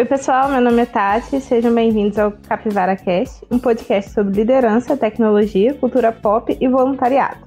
Oi, 0.00 0.06
pessoal, 0.06 0.48
meu 0.48 0.62
nome 0.62 0.80
é 0.80 0.86
Tati, 0.86 1.38
sejam 1.42 1.74
bem-vindos 1.74 2.18
ao 2.18 2.32
Capivara 2.32 2.96
Cast, 2.96 3.44
um 3.50 3.58
podcast 3.58 4.12
sobre 4.12 4.34
liderança, 4.34 4.96
tecnologia, 4.96 5.74
cultura 5.74 6.10
pop 6.10 6.56
e 6.58 6.66
voluntariado. 6.66 7.46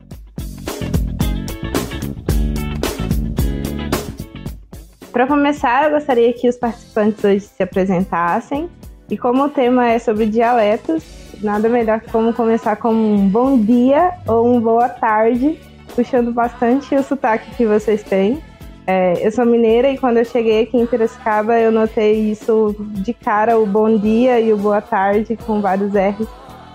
Para 5.11 5.25
começar, 5.25 5.85
eu 5.85 5.97
gostaria 5.97 6.31
que 6.31 6.47
os 6.47 6.55
participantes 6.55 7.23
hoje 7.23 7.39
se 7.39 7.63
apresentassem, 7.63 8.69
e 9.09 9.17
como 9.17 9.45
o 9.45 9.49
tema 9.49 9.89
é 9.89 9.97
sobre 9.97 10.27
dialetos, 10.27 11.03
nada 11.41 11.67
melhor 11.67 12.01
que 12.01 12.11
como 12.11 12.35
começar 12.35 12.75
com 12.75 12.93
um 12.93 13.27
bom 13.29 13.59
dia 13.59 14.11
ou 14.27 14.47
um 14.47 14.61
boa 14.61 14.89
tarde, 14.89 15.59
puxando 15.95 16.31
bastante 16.31 16.93
o 16.93 17.01
sotaque 17.01 17.49
que 17.55 17.65
vocês 17.65 18.03
têm. 18.03 18.39
É, 18.85 19.25
eu 19.25 19.31
sou 19.31 19.45
mineira 19.45 19.89
e 19.89 19.97
quando 19.97 20.17
eu 20.17 20.25
cheguei 20.25 20.63
aqui 20.63 20.77
em 20.77 20.85
Piracicaba 20.85 21.57
eu 21.57 21.71
notei 21.71 22.31
isso 22.31 22.75
de 22.79 23.13
cara, 23.13 23.57
o 23.57 23.65
bom 23.65 23.97
dia 23.97 24.39
e 24.41 24.51
o 24.51 24.57
boa 24.57 24.81
tarde 24.81 25.37
com 25.37 25.61
vários 25.61 25.93
R's 25.93 26.27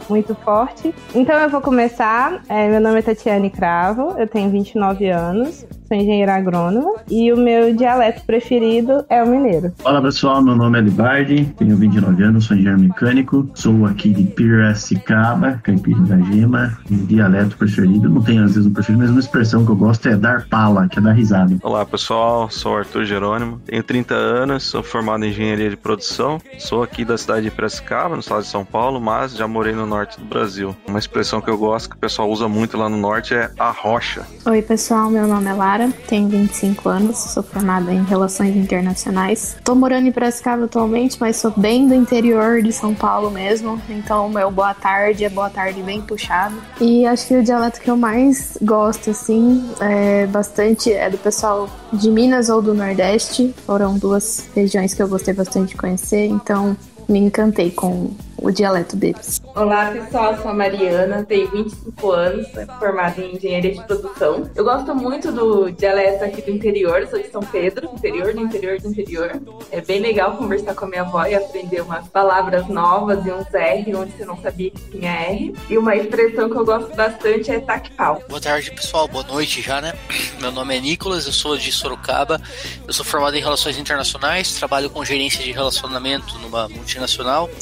muito 0.09 0.35
forte. 0.35 0.95
Então 1.15 1.37
eu 1.37 1.49
vou 1.49 1.61
começar. 1.61 2.43
É, 2.49 2.69
meu 2.69 2.81
nome 2.81 2.99
é 2.99 3.03
Tatiane 3.03 3.51
Cravo, 3.51 4.15
eu 4.19 4.27
tenho 4.27 4.51
29 4.51 5.09
anos, 5.09 5.67
sou 5.87 5.97
engenheira 5.97 6.35
agrônoma 6.35 6.97
e 7.11 7.33
o 7.33 7.37
meu 7.37 7.75
dialeto 7.75 8.23
preferido 8.25 9.05
é 9.09 9.23
o 9.23 9.27
mineiro. 9.27 9.73
Olá 9.85 10.01
pessoal, 10.03 10.43
meu 10.43 10.55
nome 10.55 10.79
é 10.79 10.83
Libardi, 10.83 11.45
tenho 11.57 11.77
29 11.77 12.23
anos, 12.23 12.45
sou 12.45 12.57
engenheiro 12.57 12.81
mecânico, 12.81 13.49
sou 13.55 13.87
aqui 13.87 14.11
de 14.11 14.25
Piracicaba, 14.25 15.61
Caipira 15.63 16.01
da 16.01 16.19
Gema, 16.19 16.79
e 16.91 16.95
dialeto 16.95 17.57
preferido, 17.57 18.09
não 18.09 18.23
tenho 18.23 18.45
às 18.45 18.55
vezes 18.55 18.67
um 18.67 18.73
preferido, 18.73 19.03
mas 19.03 19.11
uma 19.11 19.21
expressão 19.21 19.65
que 19.65 19.71
eu 19.71 19.77
gosto 19.77 20.09
é 20.09 20.17
dar 20.17 20.47
pala, 20.49 20.89
que 20.89 20.99
é 20.99 21.03
dar 21.03 21.13
risada. 21.13 21.57
Olá 21.63 21.85
pessoal, 21.85 22.51
sou 22.51 22.77
Arthur 22.77 23.05
Jerônimo, 23.05 23.61
tenho 23.67 23.83
30 23.83 24.15
anos, 24.15 24.65
sou 24.65 24.83
formado 24.83 25.25
em 25.25 25.31
engenharia 25.31 25.71
de 25.71 25.77
produção, 25.77 26.39
sou 26.59 26.83
aqui 26.83 27.05
da 27.05 27.17
cidade 27.17 27.43
de 27.43 27.51
Piracicaba, 27.51 28.15
no 28.15 28.21
estado 28.21 28.43
de 28.43 28.49
São 28.49 28.65
Paulo, 28.65 29.01
mas 29.01 29.35
já 29.35 29.49
morei 29.49 29.75
no 29.75 29.87
norte 29.87 29.98
do 30.07 30.25
Brasil. 30.25 30.77
Uma 30.87 30.99
expressão 30.99 31.41
que 31.41 31.51
eu 31.51 31.59
gosto, 31.59 31.91
que 31.91 31.97
o 31.97 31.99
pessoal 31.99 32.31
usa 32.31 32.49
muito 32.49 32.77
lá 32.77 32.89
no 32.89 32.97
norte 32.97 33.35
é 33.35 33.51
a 33.59 33.71
rocha. 33.71 34.27
Oi 34.47 34.63
pessoal, 34.63 35.11
meu 35.11 35.27
nome 35.27 35.49
é 35.49 35.53
Lara 35.53 35.89
tenho 36.07 36.29
25 36.29 36.89
anos, 36.89 37.19
sou 37.19 37.43
formada 37.43 37.93
em 37.93 38.03
Relações 38.03 38.57
Internacionais. 38.57 39.57
Tô 39.63 39.75
morando 39.75 40.09
em 40.09 40.13
Piracicaba 40.13 40.65
atualmente, 40.65 41.19
mas 41.21 41.37
sou 41.37 41.53
bem 41.57 41.87
do 41.87 41.95
interior 41.95 42.63
de 42.63 42.73
São 42.73 42.95
Paulo 42.95 43.31
mesmo, 43.31 43.81
então 43.89 44.29
meu 44.29 44.51
boa 44.51 44.75
tarde 44.75 45.25
é 45.25 45.29
boa 45.29 45.51
tarde 45.51 45.83
bem 45.83 46.01
puxado. 46.01 46.57
E 46.81 47.07
acho 47.07 47.27
que 47.27 47.37
o 47.37 47.43
dialeto 47.43 47.81
que 47.81 47.91
eu 47.91 47.97
mais 47.97 48.57
gosto, 48.63 49.11
assim, 49.11 49.69
é 49.81 50.27
bastante 50.27 50.93
é 50.93 51.11
do 51.11 51.19
pessoal 51.19 51.69
de 51.93 52.11
Minas 52.11 52.49
ou 52.49 52.63
do 52.63 52.75
Nordeste. 52.75 53.55
Foram 53.67 53.99
duas 53.99 54.49
regiões 54.55 54.95
que 54.95 55.03
eu 55.03 55.09
gostei 55.09 55.35
bastante 55.35 55.71
de 55.71 55.77
conhecer, 55.77 56.27
então 56.27 56.77
me 57.09 57.19
encantei 57.19 57.71
com 57.71 58.15
o 58.41 58.51
dialeto 58.51 58.97
deles. 58.97 59.41
Olá 59.55 59.91
pessoal, 59.91 60.37
sou 60.37 60.51
a 60.51 60.55
Mariana, 60.55 61.25
tenho 61.25 61.51
25 61.51 62.11
anos, 62.13 62.47
formada 62.79 63.21
em 63.21 63.35
engenharia 63.35 63.75
de 63.75 63.83
produção. 63.85 64.49
Eu 64.55 64.65
gosto 64.65 64.95
muito 64.95 65.33
do 65.33 65.71
dialeto 65.71 66.25
aqui 66.25 66.43
do 66.43 66.51
interior, 66.51 67.07
sou 67.09 67.21
de 67.21 67.29
São 67.31 67.43
Pedro, 67.43 67.91
interior 67.93 68.33
do 68.33 68.41
interior 68.41 68.81
do 68.81 68.89
interior. 68.89 69.43
É 69.73 69.81
bem 69.81 70.01
legal 70.01 70.37
conversar 70.37 70.75
com 70.75 70.85
a 70.85 70.89
minha 70.89 71.03
avó 71.03 71.27
e 71.27 71.35
aprender 71.35 71.81
umas 71.81 72.07
palavras 72.09 72.69
novas 72.69 73.25
e 73.27 73.33
uns 73.33 73.53
R 73.53 73.95
onde 73.97 74.13
você 74.13 74.25
não 74.25 74.41
sabia 74.41 74.71
que 74.71 74.91
tinha 74.91 75.11
R. 75.11 75.55
E 75.69 75.77
uma 75.77 75.97
expressão 75.97 76.49
que 76.49 76.57
eu 76.57 76.65
gosto 76.65 76.95
bastante 76.95 77.51
é 77.51 77.59
tac-pau. 77.61 78.23
Boa 78.29 78.41
tarde 78.41 78.71
pessoal, 78.71 79.09
boa 79.09 79.25
noite 79.25 79.61
já, 79.61 79.81
né? 79.81 79.93
Meu 80.41 80.53
nome 80.53 80.77
é 80.77 80.81
Nicolas, 80.81 81.27
eu 81.27 81.33
sou 81.33 81.57
de 81.57 81.73
Sorocaba, 81.73 82.41
eu 82.87 82.93
sou 82.93 83.05
formado 83.05 83.37
em 83.37 83.41
Relações 83.41 83.77
Internacionais, 83.77 84.55
trabalho 84.55 84.89
com 84.89 85.05
gerência 85.05 85.43
de 85.43 85.51
relacionamento 85.51 86.39
numa 86.39 86.69
multinacional, 86.69 86.98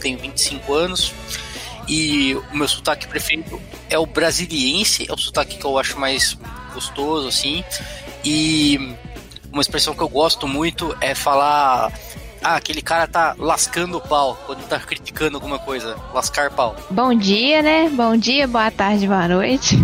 tenho 0.00 0.18
25 0.18 0.74
anos. 0.74 1.12
E 1.88 2.34
o 2.34 2.56
meu 2.56 2.66
sotaque 2.66 3.06
preferido 3.06 3.60
é 3.88 3.98
o 3.98 4.06
brasiliense, 4.06 5.06
é 5.08 5.12
o 5.12 5.16
sotaque 5.16 5.56
que 5.56 5.64
eu 5.64 5.78
acho 5.78 5.98
mais 5.98 6.36
gostoso, 6.74 7.28
assim. 7.28 7.64
E 8.24 8.96
uma 9.52 9.62
expressão 9.62 9.94
que 9.94 10.02
eu 10.02 10.08
gosto 10.08 10.46
muito 10.46 10.96
é 11.00 11.14
falar. 11.14 11.92
Ah, 12.42 12.56
aquele 12.56 12.82
cara 12.82 13.06
tá 13.06 13.34
lascando 13.38 13.96
o 13.96 14.00
pau 14.00 14.38
quando 14.46 14.66
tá 14.68 14.78
criticando 14.78 15.36
alguma 15.36 15.58
coisa. 15.58 15.96
Lascar 16.12 16.50
pau. 16.50 16.76
Bom 16.90 17.14
dia, 17.14 17.62
né? 17.62 17.88
Bom 17.88 18.16
dia, 18.16 18.46
boa 18.46 18.70
tarde, 18.70 19.06
boa 19.06 19.26
noite. 19.26 19.76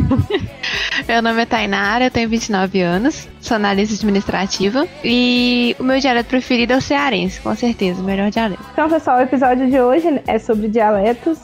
meu 1.08 1.22
nome 1.22 1.42
é 1.42 1.46
Tainara, 1.46 2.04
eu 2.04 2.10
tenho 2.10 2.28
29 2.28 2.80
anos, 2.80 3.28
sou 3.42 3.56
administrativa 3.56 4.86
e 5.04 5.76
o 5.78 5.84
meu 5.84 5.98
dialeto 5.98 6.28
preferido 6.28 6.72
é 6.72 6.76
o 6.76 6.80
cearense, 6.80 7.40
com 7.40 7.54
certeza, 7.54 8.00
o 8.00 8.04
melhor 8.04 8.30
dialeto. 8.30 8.62
Então, 8.72 8.88
pessoal, 8.88 9.18
o 9.18 9.22
episódio 9.22 9.68
de 9.68 9.80
hoje 9.80 10.22
é 10.26 10.38
sobre 10.38 10.68
dialetos. 10.68 11.38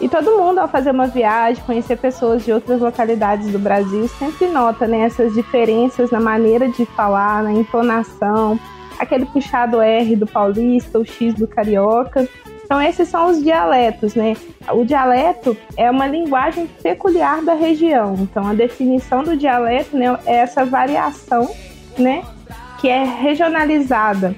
E 0.00 0.08
todo 0.08 0.38
mundo, 0.38 0.60
ao 0.60 0.68
fazer 0.68 0.92
uma 0.92 1.08
viagem, 1.08 1.62
conhecer 1.64 1.96
pessoas 1.96 2.44
de 2.44 2.52
outras 2.52 2.80
localidades 2.80 3.50
do 3.50 3.58
Brasil, 3.58 4.06
sempre 4.06 4.46
nota 4.46 4.86
né, 4.86 5.00
essas 5.00 5.34
diferenças 5.34 6.12
na 6.12 6.20
maneira 6.20 6.68
de 6.68 6.86
falar, 6.86 7.42
na 7.42 7.52
entonação, 7.52 8.60
aquele 8.96 9.26
puxado 9.26 9.80
R 9.80 10.14
do 10.14 10.26
paulista, 10.26 11.00
o 11.00 11.04
X 11.04 11.34
do 11.34 11.48
carioca. 11.48 12.28
Então, 12.68 12.82
esses 12.82 13.08
são 13.08 13.30
os 13.30 13.42
dialetos, 13.42 14.14
né? 14.14 14.36
O 14.70 14.84
dialeto 14.84 15.56
é 15.74 15.90
uma 15.90 16.06
linguagem 16.06 16.66
peculiar 16.82 17.42
da 17.42 17.54
região. 17.54 18.14
Então, 18.20 18.46
a 18.46 18.52
definição 18.52 19.24
do 19.24 19.34
dialeto 19.38 19.96
né, 19.96 20.18
é 20.26 20.34
essa 20.34 20.66
variação, 20.66 21.50
né? 21.98 22.22
Que 22.78 22.90
é 22.90 23.04
regionalizada. 23.04 24.36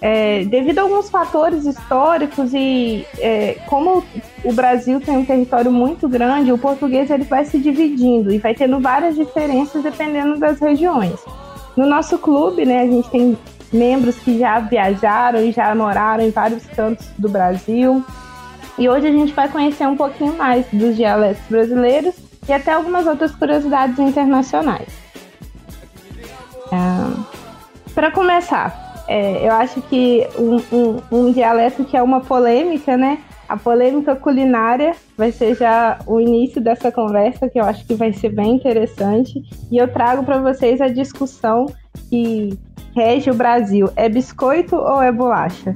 É, 0.00 0.42
devido 0.46 0.78
a 0.78 0.82
alguns 0.82 1.10
fatores 1.10 1.66
históricos 1.66 2.54
e 2.54 3.04
é, 3.18 3.58
como 3.66 4.02
o 4.42 4.52
Brasil 4.54 4.98
tem 4.98 5.18
um 5.18 5.24
território 5.26 5.70
muito 5.70 6.08
grande, 6.08 6.50
o 6.50 6.56
português 6.56 7.10
ele 7.10 7.24
vai 7.24 7.44
se 7.44 7.58
dividindo 7.58 8.32
e 8.32 8.38
vai 8.38 8.54
tendo 8.54 8.80
várias 8.80 9.14
diferenças 9.14 9.82
dependendo 9.82 10.38
das 10.38 10.58
regiões. 10.58 11.20
No 11.76 11.84
nosso 11.84 12.16
clube, 12.16 12.64
né, 12.64 12.80
a 12.80 12.86
gente 12.86 13.10
tem 13.10 13.36
membros 13.72 14.16
que 14.16 14.38
já 14.38 14.58
viajaram 14.60 15.40
e 15.40 15.52
já 15.52 15.74
moraram 15.74 16.24
em 16.24 16.30
vários 16.30 16.64
cantos 16.66 17.06
do 17.18 17.28
Brasil. 17.28 18.04
E 18.78 18.88
hoje 18.88 19.06
a 19.06 19.12
gente 19.12 19.32
vai 19.32 19.48
conhecer 19.48 19.86
um 19.86 19.96
pouquinho 19.96 20.36
mais 20.36 20.66
dos 20.72 20.96
dialetos 20.96 21.42
brasileiros 21.48 22.14
e 22.48 22.52
até 22.52 22.72
algumas 22.72 23.06
outras 23.06 23.34
curiosidades 23.34 23.98
internacionais. 23.98 24.88
É, 26.72 27.92
Para 27.94 28.10
começar, 28.10 29.04
é, 29.06 29.46
eu 29.46 29.52
acho 29.52 29.82
que 29.82 30.26
um, 30.38 30.56
um, 30.72 31.02
um 31.10 31.32
dialeto 31.32 31.84
que 31.84 31.96
é 31.96 32.02
uma 32.02 32.20
polêmica, 32.20 32.96
né? 32.96 33.18
A 33.48 33.56
polêmica 33.56 34.14
culinária 34.14 34.94
vai 35.18 35.32
ser 35.32 35.56
já 35.56 35.98
o 36.06 36.20
início 36.20 36.60
dessa 36.60 36.92
conversa, 36.92 37.48
que 37.48 37.58
eu 37.58 37.64
acho 37.64 37.84
que 37.84 37.94
vai 37.94 38.12
ser 38.12 38.28
bem 38.28 38.54
interessante. 38.54 39.42
E 39.70 39.76
eu 39.76 39.88
trago 39.88 40.22
para 40.22 40.38
vocês 40.38 40.80
a 40.80 40.86
discussão 40.86 41.66
que 42.08 42.56
rege 42.94 43.30
o 43.30 43.34
Brasil. 43.34 43.90
É 43.96 44.08
biscoito 44.08 44.76
ou 44.76 45.02
é 45.02 45.10
bolacha? 45.10 45.74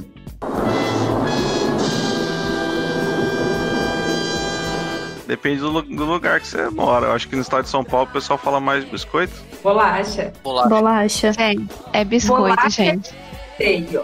Depende 5.27 5.61
do, 5.61 5.83
do, 5.83 6.05
lugar 6.05 6.39
que 6.41 6.47
você 6.47 6.69
mora. 6.69 7.07
Eu 7.07 7.13
acho 7.13 7.29
que 7.29 7.35
no 7.35 7.43
estado 7.43 7.65
de 7.65 7.71
São 7.71 7.83
Paulo 7.83 8.07
o 8.11 8.13
pessoal 8.13 8.39
fala 8.39 8.61
mais 8.61 8.85
biscoito. 8.85 9.33
Bolacha. 9.63 10.33
Bolacha. 10.43 10.69
Bolacha. 10.69 11.33
Gente, 11.33 11.75
é 11.93 12.05
biscoito, 12.05 12.43
Bolacha 12.43 12.71
gente. 12.71 13.15
É 13.59 13.65
recheio. 13.65 14.03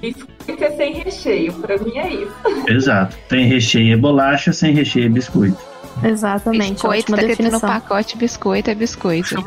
Biscoito 0.00 0.64
é 0.64 0.70
sem 0.70 0.92
recheio. 0.92 1.52
Pra 1.54 1.78
mim 1.78 1.96
é 1.96 2.12
isso. 2.12 2.34
Exato. 2.68 3.16
Tem 3.28 3.46
recheio 3.46 3.94
é 3.94 3.96
bolacha, 3.96 4.52
sem 4.52 4.74
recheio 4.74 5.06
é 5.06 5.08
biscoito. 5.08 5.58
Exatamente. 6.04 6.74
Biscoito, 6.74 7.12
tá 7.12 7.16
escrito 7.16 7.42
no 7.42 7.50
definição. 7.50 7.68
pacote 7.68 8.16
biscoito, 8.16 8.70
é 8.70 8.74
biscoito. 8.74 9.44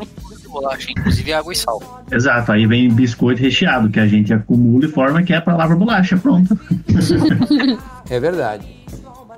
Bolacha, 0.52 0.90
inclusive 0.90 1.32
água 1.32 1.52
e 1.52 1.56
sal. 1.56 2.04
Exato. 2.10 2.52
Aí 2.52 2.66
vem 2.66 2.92
biscoito 2.92 3.40
recheado, 3.40 3.88
que 3.88 3.98
a 3.98 4.06
gente 4.06 4.32
acumula 4.32 4.84
e 4.84 4.88
forma 4.88 5.22
que 5.22 5.32
é 5.32 5.36
a 5.38 5.42
palavra 5.42 5.74
bolacha. 5.74 6.16
Pronto. 6.16 6.58
É 8.10 8.20
verdade. 8.20 8.66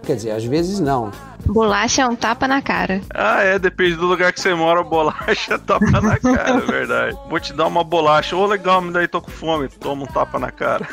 Quer 0.04 0.16
dizer, 0.16 0.32
às 0.32 0.44
vezes 0.44 0.80
não. 0.80 1.12
Bolacha 1.46 2.02
é 2.02 2.06
um 2.06 2.16
tapa 2.16 2.48
na 2.48 2.60
cara. 2.60 3.00
Ah, 3.14 3.42
é, 3.42 3.58
depende 3.58 3.96
do 3.96 4.06
lugar 4.06 4.32
que 4.32 4.40
você 4.40 4.54
mora, 4.54 4.82
bolacha 4.82 5.58
tapa 5.60 6.00
na 6.00 6.18
cara, 6.18 6.58
é 6.58 6.60
verdade. 6.60 7.16
Vou 7.28 7.38
te 7.38 7.52
dar 7.52 7.66
uma 7.66 7.84
bolacha. 7.84 8.34
Ô, 8.36 8.46
legal, 8.46 8.80
me 8.80 8.92
daí 8.92 9.06
tô 9.06 9.20
com 9.20 9.30
fome. 9.30 9.68
Toma 9.68 10.04
um 10.04 10.06
tapa 10.06 10.38
na 10.38 10.50
cara. 10.50 10.86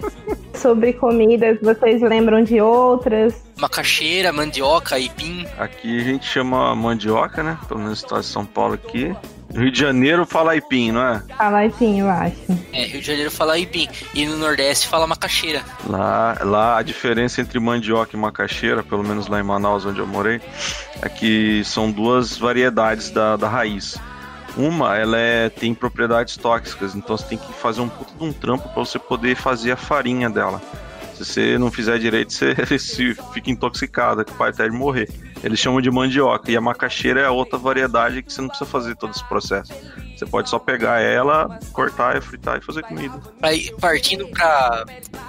Sobre 0.54 0.92
comidas, 0.92 1.58
vocês 1.62 2.02
lembram 2.02 2.42
de 2.42 2.60
outras? 2.60 3.42
Macaxeira, 3.58 4.30
mandioca, 4.32 4.96
aipim. 4.96 5.46
Aqui 5.58 6.00
a 6.00 6.04
gente 6.04 6.26
chama 6.26 6.74
mandioca, 6.74 7.42
né? 7.42 7.56
Pelo 7.66 7.80
menos 7.80 8.00
no 8.00 8.04
estado 8.04 8.20
de 8.20 8.26
São 8.26 8.44
Paulo 8.44 8.74
aqui. 8.74 9.14
Rio 9.54 9.70
de 9.70 9.78
Janeiro 9.78 10.24
fala 10.24 10.52
aipim, 10.52 10.92
não 10.92 11.02
é? 11.02 11.22
Fala 11.36 11.70
sim, 11.70 12.00
eu 12.00 12.08
acho. 12.08 12.36
É, 12.72 12.84
Rio 12.84 13.00
de 13.00 13.06
Janeiro 13.06 13.30
fala 13.30 13.54
aipim. 13.54 13.88
E 14.14 14.24
no 14.26 14.36
Nordeste 14.36 14.86
fala 14.86 15.06
macaxeira. 15.06 15.62
Lá, 15.86 16.38
lá 16.42 16.78
a 16.78 16.82
diferença 16.82 17.40
entre 17.40 17.58
mandioca 17.58 18.16
e 18.16 18.18
macaxeira, 18.18 18.82
pelo 18.82 19.02
menos 19.02 19.26
lá 19.26 19.40
em 19.40 19.42
Manaus, 19.42 19.84
onde 19.84 19.98
eu 19.98 20.06
morei, 20.06 20.40
é 21.02 21.08
que 21.08 21.62
são 21.64 21.90
duas 21.90 22.38
variedades 22.38 23.10
da, 23.10 23.36
da 23.36 23.48
raiz. 23.48 23.98
Uma, 24.56 24.96
ela 24.96 25.16
é, 25.16 25.48
tem 25.48 25.74
propriedades 25.74 26.36
tóxicas, 26.36 26.94
então 26.94 27.16
você 27.16 27.24
tem 27.26 27.38
que 27.38 27.52
fazer 27.52 27.80
um 27.80 27.88
puto 27.88 28.12
de 28.14 28.24
um 28.24 28.32
trampo 28.32 28.68
para 28.68 28.84
você 28.84 28.98
poder 28.98 29.36
fazer 29.36 29.72
a 29.72 29.76
farinha 29.76 30.28
dela. 30.28 30.60
Se 31.14 31.24
você 31.24 31.58
não 31.58 31.70
fizer 31.70 31.98
direito, 31.98 32.32
você, 32.32 32.54
você 32.66 33.16
fica 33.32 33.50
intoxicado, 33.50 34.24
que 34.24 34.32
pode 34.32 34.54
até 34.54 34.68
de 34.68 34.76
morrer. 34.76 35.08
Eles 35.42 35.58
chamam 35.58 35.80
de 35.80 35.90
mandioca. 35.90 36.50
E 36.50 36.56
a 36.56 36.60
macaxeira 36.60 37.20
é 37.20 37.28
outra 37.28 37.58
variedade 37.58 38.22
que 38.22 38.32
você 38.32 38.40
não 38.40 38.48
precisa 38.48 38.68
fazer 38.68 38.96
todo 38.96 39.10
esse 39.10 39.24
processo. 39.24 39.72
Você 40.16 40.26
pode 40.26 40.50
só 40.50 40.58
pegar 40.58 41.00
ela, 41.00 41.58
cortar 41.72 42.20
fritar 42.20 42.58
e 42.58 42.60
fazer 42.60 42.82
comida. 42.82 43.18
Aí, 43.40 43.74
partindo 43.80 44.28
para 44.28 44.84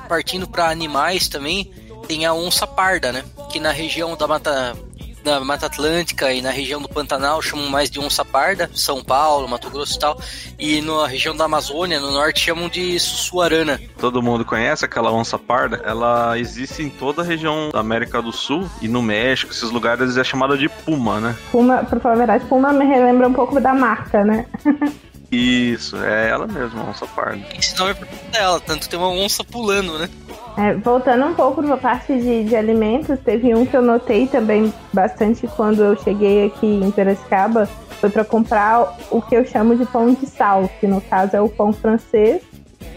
partindo 0.09 0.49
animais 0.61 1.29
também, 1.29 1.71
tem 2.07 2.25
a 2.25 2.33
onça 2.33 2.67
parda, 2.67 3.11
né? 3.11 3.23
Que 3.49 3.59
na 3.59 3.71
região 3.71 4.17
da 4.17 4.27
Mata 4.27 4.75
da 5.23 5.39
Mata 5.39 5.65
Atlântica 5.65 6.31
e 6.31 6.41
na 6.41 6.51
região 6.51 6.81
do 6.81 6.89
Pantanal 6.89 7.41
chamam 7.41 7.69
mais 7.69 7.89
de 7.89 7.99
onça 7.99 8.23
parda, 8.23 8.69
São 8.73 9.03
Paulo, 9.03 9.47
Mato 9.47 9.69
Grosso 9.69 9.95
e 9.95 9.99
tal. 9.99 10.21
E 10.59 10.81
na 10.81 11.07
região 11.07 11.35
da 11.35 11.45
Amazônia, 11.45 11.99
no 11.99 12.11
norte, 12.11 12.39
chamam 12.39 12.69
de 12.69 12.99
sussuarana. 12.99 13.79
Todo 13.99 14.21
mundo 14.21 14.45
conhece 14.45 14.85
aquela 14.85 15.11
onça 15.11 15.37
parda? 15.37 15.81
Ela 15.85 16.37
existe 16.37 16.81
em 16.81 16.89
toda 16.89 17.21
a 17.21 17.25
região 17.25 17.69
da 17.71 17.79
América 17.79 18.21
do 18.21 18.31
Sul 18.31 18.69
e 18.81 18.87
no 18.87 19.01
México, 19.01 19.51
esses 19.51 19.69
lugares 19.69 20.17
é 20.17 20.23
chamada 20.23 20.57
de 20.57 20.67
puma, 20.67 21.19
né? 21.19 21.35
Puma, 21.51 21.83
pra 21.83 21.99
falar 21.99 22.15
a 22.15 22.17
verdade, 22.17 22.45
Puma 22.45 22.73
me 22.73 22.85
relembra 22.85 23.27
um 23.27 23.33
pouco 23.33 23.59
da 23.59 23.73
marca, 23.73 24.23
né? 24.23 24.45
Isso, 25.31 25.95
é 25.97 26.29
ela 26.29 26.45
mesma, 26.45 26.81
a 26.81 26.89
onça 26.89 27.07
parda. 27.07 27.41
Esse 27.57 27.77
nome 27.77 27.91
é 27.91 27.93
por 27.93 28.05
conta 28.05 28.25
dela, 28.31 28.59
tanto 28.59 28.89
tem 28.89 28.99
uma 28.99 29.09
onça 29.09 29.43
pulando, 29.45 29.97
né? 29.97 30.09
É, 30.57 30.73
voltando 30.75 31.25
um 31.25 31.33
pouco 31.33 31.63
para 31.63 31.75
a 31.75 31.77
parte 31.77 32.13
de, 32.19 32.43
de 32.43 32.55
alimentos, 32.55 33.19
teve 33.19 33.55
um 33.55 33.65
que 33.65 33.75
eu 33.75 33.81
notei 33.81 34.27
também 34.27 34.73
bastante 34.91 35.47
quando 35.55 35.83
eu 35.83 35.95
cheguei 36.03 36.47
aqui 36.47 36.67
em 36.67 36.91
Piracicaba, 36.91 37.67
foi 37.99 38.09
para 38.09 38.25
comprar 38.25 38.97
o 39.09 39.21
que 39.21 39.35
eu 39.35 39.45
chamo 39.45 39.75
de 39.75 39.85
pão 39.85 40.13
de 40.13 40.25
sal, 40.25 40.69
que 40.79 40.87
no 40.87 40.99
caso 40.99 41.35
é 41.35 41.41
o 41.41 41.47
pão 41.47 41.71
francês, 41.71 42.41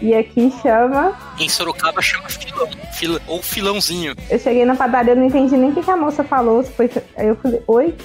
e 0.01 0.13
aqui 0.13 0.51
chama. 0.61 1.13
Em 1.39 1.47
Sorocaba 1.47 2.01
chama 2.01 2.27
filão, 2.29 2.67
fila, 2.93 3.21
ou 3.27 3.41
filãozinho. 3.41 4.15
Eu 4.29 4.39
cheguei 4.39 4.65
na 4.65 4.75
padaria, 4.75 5.13
eu 5.13 5.15
não 5.15 5.25
entendi 5.25 5.55
nem 5.55 5.69
o 5.69 5.73
que, 5.73 5.83
que 5.83 5.91
a 5.91 5.95
moça 5.95 6.23
falou. 6.23 6.63
Foi... 6.63 6.89
Aí 7.15 7.27
eu 7.27 7.35
falei, 7.37 7.61
oi? 7.67 7.95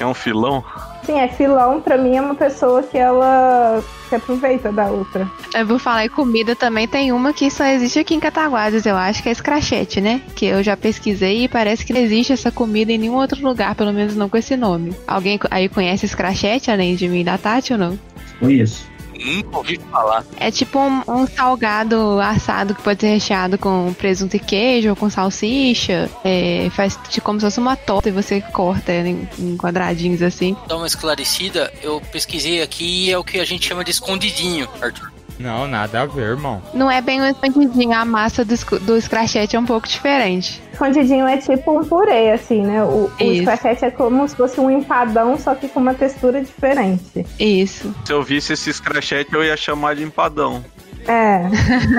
É 0.00 0.06
um 0.06 0.14
filão? 0.14 0.64
Sim, 1.04 1.18
é 1.18 1.28
filão, 1.28 1.80
pra 1.80 1.98
mim 1.98 2.16
é 2.16 2.20
uma 2.20 2.34
pessoa 2.34 2.82
que 2.82 2.96
ela 2.96 3.82
se 4.08 4.14
aproveita 4.14 4.70
da 4.70 4.86
outra. 4.86 5.28
Eu 5.54 5.66
vou 5.66 5.78
falar 5.78 6.04
em 6.04 6.08
comida 6.08 6.54
também, 6.54 6.86
tem 6.86 7.12
uma 7.12 7.32
que 7.32 7.50
só 7.50 7.64
existe 7.64 7.98
aqui 7.98 8.14
em 8.14 8.20
Cataguases, 8.20 8.86
eu 8.86 8.96
acho, 8.96 9.22
que 9.22 9.28
é 9.28 9.32
escrachete, 9.32 10.00
né? 10.00 10.20
Que 10.36 10.46
eu 10.46 10.62
já 10.62 10.76
pesquisei 10.76 11.44
e 11.44 11.48
parece 11.48 11.84
que 11.84 11.92
não 11.92 12.00
existe 12.00 12.32
essa 12.32 12.52
comida 12.52 12.92
em 12.92 12.98
nenhum 12.98 13.16
outro 13.16 13.42
lugar, 13.42 13.74
pelo 13.74 13.92
menos 13.92 14.14
não 14.14 14.28
com 14.28 14.36
esse 14.36 14.56
nome. 14.56 14.94
Alguém 15.06 15.40
aí 15.50 15.68
conhece 15.68 16.06
escrachete, 16.06 16.70
além 16.70 16.94
de 16.94 17.08
mim 17.08 17.20
e 17.20 17.24
da 17.24 17.36
Tati 17.36 17.72
ou 17.72 17.78
não? 17.78 17.98
Conheço. 18.38 18.91
Nunca 19.24 19.58
ouvi 19.58 19.80
falar. 19.90 20.24
É 20.36 20.50
tipo 20.50 20.78
um, 20.78 21.02
um 21.08 21.26
salgado 21.26 22.20
assado 22.20 22.74
que 22.74 22.82
pode 22.82 23.00
ser 23.00 23.08
recheado 23.08 23.58
com 23.58 23.92
presunto 23.94 24.36
e 24.36 24.40
queijo 24.40 24.90
ou 24.90 24.96
com 24.96 25.08
salsicha. 25.08 26.10
É, 26.24 26.68
faz 26.70 26.98
de 27.08 27.20
como 27.20 27.38
se 27.38 27.46
fosse 27.46 27.60
uma 27.60 27.76
torta 27.76 28.08
e 28.08 28.12
você 28.12 28.40
corta 28.40 28.92
em, 28.92 29.28
em 29.38 29.56
quadradinhos 29.56 30.22
assim. 30.22 30.56
Dá 30.66 30.76
uma 30.76 30.86
esclarecida, 30.86 31.72
eu 31.82 32.00
pesquisei 32.12 32.62
aqui 32.62 33.06
e 33.06 33.12
é 33.12 33.18
o 33.18 33.24
que 33.24 33.38
a 33.38 33.44
gente 33.44 33.66
chama 33.66 33.84
de 33.84 33.90
escondidinho, 33.90 34.68
Arthur. 34.80 35.11
Não, 35.38 35.66
nada 35.66 36.02
a 36.02 36.06
ver, 36.06 36.30
irmão. 36.30 36.62
Não 36.72 36.90
é 36.90 37.00
bem 37.00 37.20
um 37.20 37.26
escondidinho, 37.26 37.92
a 37.92 38.04
massa 38.04 38.44
do, 38.44 38.54
do 38.80 39.00
scratchete 39.00 39.56
é 39.56 39.58
um 39.58 39.66
pouco 39.66 39.88
diferente. 39.88 40.62
Escondidinho 40.72 41.26
é 41.26 41.36
tipo 41.36 41.78
um 41.78 41.84
purê, 41.84 42.30
assim, 42.30 42.62
né? 42.62 42.82
O, 42.84 43.10
o 43.20 43.24
escrachete 43.24 43.84
é 43.84 43.90
como 43.90 44.26
se 44.28 44.36
fosse 44.36 44.60
um 44.60 44.70
empadão, 44.70 45.38
só 45.38 45.54
que 45.54 45.68
com 45.68 45.80
uma 45.80 45.94
textura 45.94 46.40
diferente. 46.42 47.26
Isso. 47.38 47.94
Se 48.04 48.12
eu 48.12 48.22
visse 48.22 48.52
esse 48.52 48.70
escrachete, 48.70 49.34
eu 49.34 49.44
ia 49.44 49.56
chamar 49.56 49.96
de 49.96 50.02
empadão. 50.02 50.64
É, 51.06 51.48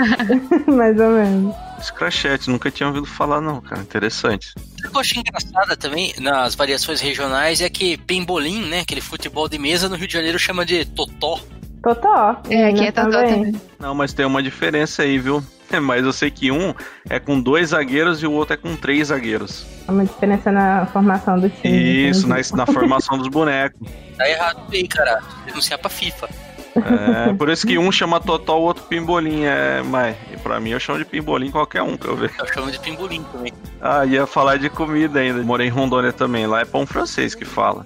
mais 0.72 1.00
ou 1.00 1.10
menos. 1.10 1.56
Escrachete, 1.80 2.50
nunca 2.50 2.72
tinha 2.72 2.88
ouvido 2.88 3.06
falar 3.06 3.42
não, 3.42 3.60
cara. 3.60 3.82
Interessante. 3.82 4.54
O 4.58 4.90
que 4.90 4.96
eu 4.98 5.02
achei 5.02 5.20
engraçada 5.20 5.76
também 5.76 6.14
nas 6.20 6.56
variações 6.56 7.02
regionais 7.02 7.60
é 7.60 7.70
que 7.70 7.98
pembolim, 7.98 8.66
né, 8.66 8.80
aquele 8.82 9.02
futebol 9.02 9.50
de 9.50 9.60
mesa 9.60 9.90
no 9.90 9.96
Rio 9.96 10.08
de 10.08 10.14
Janeiro 10.14 10.40
chama 10.40 10.66
de 10.66 10.86
totó. 10.86 11.40
Totó. 11.84 12.38
É, 12.50 12.68
aqui 12.68 12.80
né, 12.80 12.88
é 12.88 12.92
totó 12.92 13.22
também. 13.22 13.62
Não, 13.78 13.94
mas 13.94 14.14
tem 14.14 14.26
uma 14.26 14.42
diferença 14.42 15.04
aí, 15.04 15.20
viu? 15.20 15.44
Mas 15.82 16.06
eu 16.06 16.14
sei 16.14 16.30
que 16.30 16.52
um 16.52 16.72
é 17.10 17.20
com 17.20 17.42
dois 17.42 17.70
zagueiros 17.70 18.22
e 18.22 18.28
o 18.28 18.32
outro 18.32 18.54
é 18.54 18.58
com 18.58 18.76
três 18.76 19.08
zagueiros. 19.08 19.66
Há 19.88 19.92
uma 19.92 20.06
diferença 20.06 20.52
na 20.52 20.86
formação 20.86 21.40
do 21.40 21.50
time. 21.50 22.10
Isso, 22.10 22.28
na, 22.28 22.36
na 22.54 22.66
formação 22.68 23.18
dos 23.18 23.28
bonecos. 23.28 23.80
Tá 24.16 24.30
errado 24.30 24.62
aí, 24.72 24.88
cara. 24.88 25.20
Denunciar 25.48 25.80
pra 25.80 25.90
FIFA. 25.90 26.30
É, 26.76 27.34
por 27.34 27.50
isso 27.50 27.66
que 27.66 27.78
um 27.78 27.92
chama 27.92 28.20
Totó, 28.20 28.60
o 28.60 28.64
outro 28.64 28.84
Pimbolim. 28.84 29.46
É, 29.46 29.82
mas 29.84 30.16
pra 30.44 30.60
mim 30.60 30.72
eu 30.72 30.80
chamo 30.80 31.00
de 31.00 31.06
Pimbolim 31.06 31.50
qualquer 31.50 31.82
um 31.82 31.98
que 31.98 32.08
eu 32.08 32.16
ver. 32.16 32.32
Eu 32.38 32.48
chamo 32.54 32.70
de 32.70 32.80
pembolim 32.80 33.24
também. 33.32 33.52
Ah, 33.82 34.06
ia 34.06 34.28
falar 34.28 34.58
de 34.58 34.70
comida 34.70 35.20
ainda. 35.20 35.42
Morei 35.42 35.68
em 35.68 35.72
Rondônia 35.72 36.14
também. 36.14 36.46
Lá 36.46 36.62
é 36.62 36.66
pão 36.66 36.86
francês 36.86 37.34
que 37.34 37.46
fala. 37.46 37.86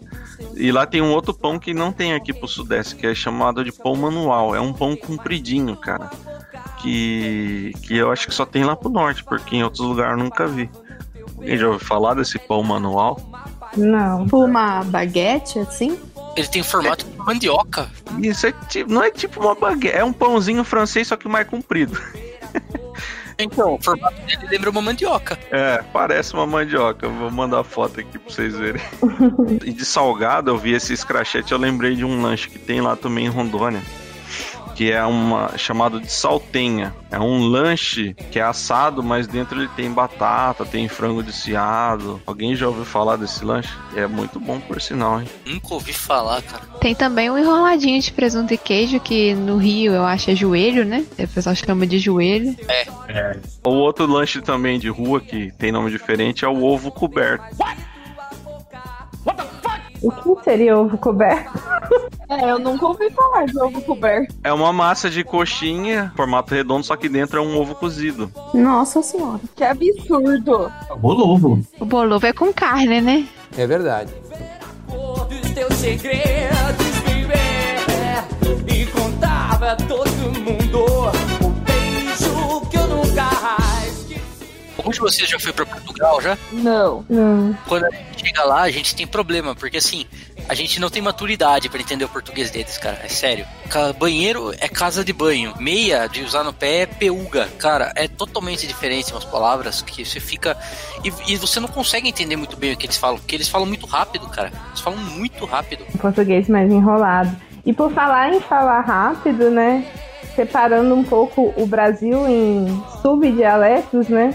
E 0.57 0.71
lá 0.71 0.85
tem 0.85 1.01
um 1.01 1.11
outro 1.11 1.33
pão 1.33 1.59
que 1.59 1.73
não 1.73 1.91
tem 1.91 2.13
aqui 2.13 2.33
pro 2.33 2.47
Sudeste, 2.47 2.95
que 2.95 3.05
é 3.05 3.13
chamado 3.13 3.63
de 3.63 3.71
pão 3.71 3.95
manual. 3.95 4.55
É 4.55 4.59
um 4.59 4.73
pão 4.73 4.95
compridinho, 4.95 5.75
cara. 5.75 6.09
Que, 6.81 7.73
que 7.83 7.95
eu 7.95 8.11
acho 8.11 8.27
que 8.27 8.33
só 8.33 8.45
tem 8.45 8.63
lá 8.63 8.75
pro 8.75 8.89
Norte, 8.89 9.23
porque 9.23 9.55
em 9.55 9.63
outros 9.63 9.81
lugares 9.81 10.17
eu 10.17 10.23
nunca 10.23 10.47
vi. 10.47 10.69
Alguém 11.37 11.57
já 11.57 11.67
ouviu 11.67 11.85
falar 11.85 12.15
desse 12.15 12.39
pão 12.39 12.63
manual? 12.63 13.19
Não. 13.75 14.23
Tipo 14.23 14.45
uma 14.45 14.83
baguete, 14.83 15.59
assim? 15.59 15.99
Ele 16.35 16.47
tem 16.47 16.63
formato 16.63 17.05
de 17.05 17.17
mandioca. 17.17 17.89
Isso 18.21 18.47
é 18.47 18.51
tipo, 18.67 18.91
não 18.91 19.03
é 19.03 19.11
tipo 19.11 19.39
uma 19.39 19.55
baguete, 19.55 19.95
é 19.95 20.03
um 20.03 20.13
pãozinho 20.13 20.63
francês, 20.63 21.07
só 21.07 21.15
que 21.15 21.27
mais 21.27 21.47
comprido. 21.47 21.99
Então, 23.39 23.75
o 23.75 23.81
formato 23.81 24.19
dele 24.21 24.47
lembra 24.49 24.69
uma 24.69 24.81
mandioca. 24.81 25.37
É, 25.51 25.83
parece 25.93 26.33
uma 26.33 26.47
mandioca. 26.47 27.07
Vou 27.07 27.29
mandar 27.29 27.63
foto 27.63 27.99
aqui 27.99 28.17
pra 28.17 28.33
vocês 28.33 28.55
verem. 28.55 28.81
e 29.63 29.71
de 29.71 29.85
salgado, 29.85 30.49
eu 30.49 30.57
vi 30.57 30.73
esse 30.73 30.93
escrachete, 30.93 31.51
eu 31.51 31.57
lembrei 31.57 31.95
de 31.95 32.03
um 32.03 32.21
lanche 32.21 32.49
que 32.49 32.57
tem 32.57 32.81
lá 32.81 32.95
também 32.95 33.25
em 33.25 33.29
Rondônia. 33.29 33.81
Que 34.77 34.91
é 34.91 35.03
uma 35.03 35.57
chamado 35.57 35.99
de 35.99 36.11
saltenha. 36.11 36.93
É 37.09 37.19
um 37.19 37.47
lanche 37.47 38.13
que 38.29 38.37
é 38.37 38.43
assado, 38.43 39.01
mas 39.01 39.25
dentro 39.25 39.59
ele 39.59 39.69
tem 39.75 39.91
batata, 39.91 40.63
tem 40.63 40.87
frango 40.87 41.23
desfiado. 41.23 42.21
Alguém 42.27 42.55
já 42.55 42.67
ouviu 42.67 42.85
falar 42.85 43.15
desse 43.15 43.43
lanche? 43.43 43.73
É 43.95 44.05
muito 44.05 44.39
bom 44.39 44.59
por 44.59 44.79
sinal, 44.79 45.19
hein? 45.19 45.27
Nunca 45.47 45.73
ouvi 45.73 45.91
falar, 45.93 46.43
cara. 46.43 46.61
Tem 46.79 46.93
também 46.93 47.27
um 47.27 47.39
enroladinho 47.39 47.99
de 47.99 48.11
presunto 48.11 48.53
e 48.53 48.57
queijo, 48.57 48.99
que 48.99 49.33
no 49.33 49.57
Rio 49.57 49.93
eu 49.93 50.05
acho 50.05 50.29
é 50.29 50.35
joelho, 50.35 50.85
né? 50.85 51.03
O 51.17 51.27
pessoal 51.27 51.55
chama 51.55 51.87
de 51.87 51.97
joelho. 51.97 52.55
O 53.65 53.71
outro 53.71 54.05
lanche 54.05 54.43
também 54.43 54.77
de 54.77 54.89
rua 54.89 55.19
que 55.19 55.51
tem 55.57 55.71
nome 55.71 55.89
diferente 55.89 56.45
é 56.45 56.47
o 56.47 56.63
ovo 56.63 56.91
coberto. 56.91 57.43
O 60.03 60.11
que 60.11 60.43
seria 60.43 60.77
ovo 60.77 60.99
coberto? 60.99 61.56
É, 62.29 62.51
eu 62.51 62.59
nunca 62.59 62.85
ouvi 62.85 63.09
falar 63.11 63.45
de 63.45 63.57
ovo 63.57 63.81
coberto. 63.81 64.35
É 64.43 64.51
uma 64.51 64.73
massa 64.73 65.09
de 65.09 65.23
coxinha, 65.23 66.11
formato 66.15 66.53
redondo, 66.53 66.85
só 66.85 66.95
que 66.97 67.07
dentro 67.07 67.39
é 67.39 67.41
um 67.41 67.57
ovo 67.57 67.73
cozido. 67.73 68.29
Nossa 68.53 69.01
senhora. 69.01 69.39
Que 69.55 69.63
absurdo. 69.63 70.71
Bolovo. 70.97 71.61
O 71.79 71.85
bolovo 71.85 72.25
é 72.25 72.33
com 72.33 72.51
carne, 72.51 72.99
né? 72.99 73.25
É 73.57 73.65
verdade. 73.65 74.13
dos 75.29 75.51
teus 75.51 75.73
segredos 75.75 76.85
viver 77.05 78.73
e 78.73 78.85
contava 78.87 79.71
a 79.71 79.75
todo 79.75 80.09
mundo 80.09 80.85
o 81.45 81.49
beijo 81.49 82.61
que 82.69 82.77
eu 82.77 82.87
nunca 82.87 83.29
esqueci. 83.87 84.21
Algum 84.77 84.91
de 84.91 84.99
vocês 84.99 85.29
já 85.29 85.39
foi 85.39 85.53
pra 85.53 85.65
Portugal 85.65 86.21
já? 86.21 86.37
Não. 86.51 87.05
Não. 87.09 87.57
Quando 87.67 87.85
a 87.85 87.89
gente 87.91 88.27
chega 88.27 88.43
lá, 88.43 88.63
a 88.63 88.69
gente 88.71 88.95
tem 88.95 89.07
problema, 89.07 89.55
porque 89.55 89.77
assim, 89.77 90.05
a 90.47 90.53
gente 90.53 90.79
não 90.79 90.89
tem 90.89 91.01
maturidade 91.01 91.69
pra 91.69 91.79
entender 91.79 92.05
o 92.05 92.09
português 92.09 92.49
deles, 92.49 92.77
cara. 92.77 92.99
É 93.03 93.07
sério. 93.07 93.45
Banheiro 93.99 94.53
é 94.59 94.67
casa 94.67 95.03
de 95.03 95.11
banho. 95.11 95.53
Meia 95.59 96.07
de 96.07 96.23
usar 96.23 96.43
no 96.43 96.53
pé 96.53 96.81
é 96.81 96.85
peuga. 96.85 97.47
Cara, 97.57 97.91
é 97.95 98.07
totalmente 98.07 98.65
diferente 98.65 99.11
umas 99.11 99.25
palavras 99.25 99.81
que 99.81 100.05
você 100.05 100.19
fica. 100.19 100.57
E, 101.03 101.33
e 101.33 101.37
você 101.37 101.59
não 101.59 101.67
consegue 101.67 102.07
entender 102.07 102.35
muito 102.35 102.55
bem 102.55 102.73
o 102.73 102.77
que 102.77 102.85
eles 102.85 102.97
falam, 102.97 103.17
porque 103.17 103.35
eles 103.35 103.49
falam 103.49 103.67
muito 103.67 103.85
rápido, 103.85 104.27
cara. 104.29 104.51
Eles 104.69 104.79
falam 104.79 104.99
muito 104.99 105.45
rápido. 105.45 105.85
Um 105.93 105.97
português 105.97 106.47
mais 106.47 106.71
enrolado. 106.71 107.35
E 107.65 107.73
por 107.73 107.91
falar 107.91 108.33
em 108.33 108.39
falar 108.39 108.81
rápido, 108.81 109.49
né? 109.51 109.85
Separando 110.35 110.95
um 110.95 111.03
pouco 111.03 111.53
o 111.57 111.65
Brasil 111.65 112.27
em 112.27 112.83
subdialetos, 113.01 114.07
né? 114.07 114.33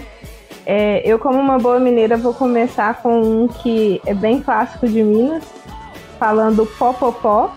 É, 0.65 1.01
eu, 1.05 1.19
como 1.19 1.39
uma 1.39 1.57
boa 1.57 1.79
mineira, 1.79 2.15
vou 2.15 2.33
começar 2.33 3.01
com 3.01 3.19
um 3.19 3.47
que 3.47 4.01
é 4.05 4.13
bem 4.13 4.41
clássico 4.41 4.87
de 4.87 5.03
Minas, 5.03 5.43
falando 6.17 6.65
popopó, 6.65 7.51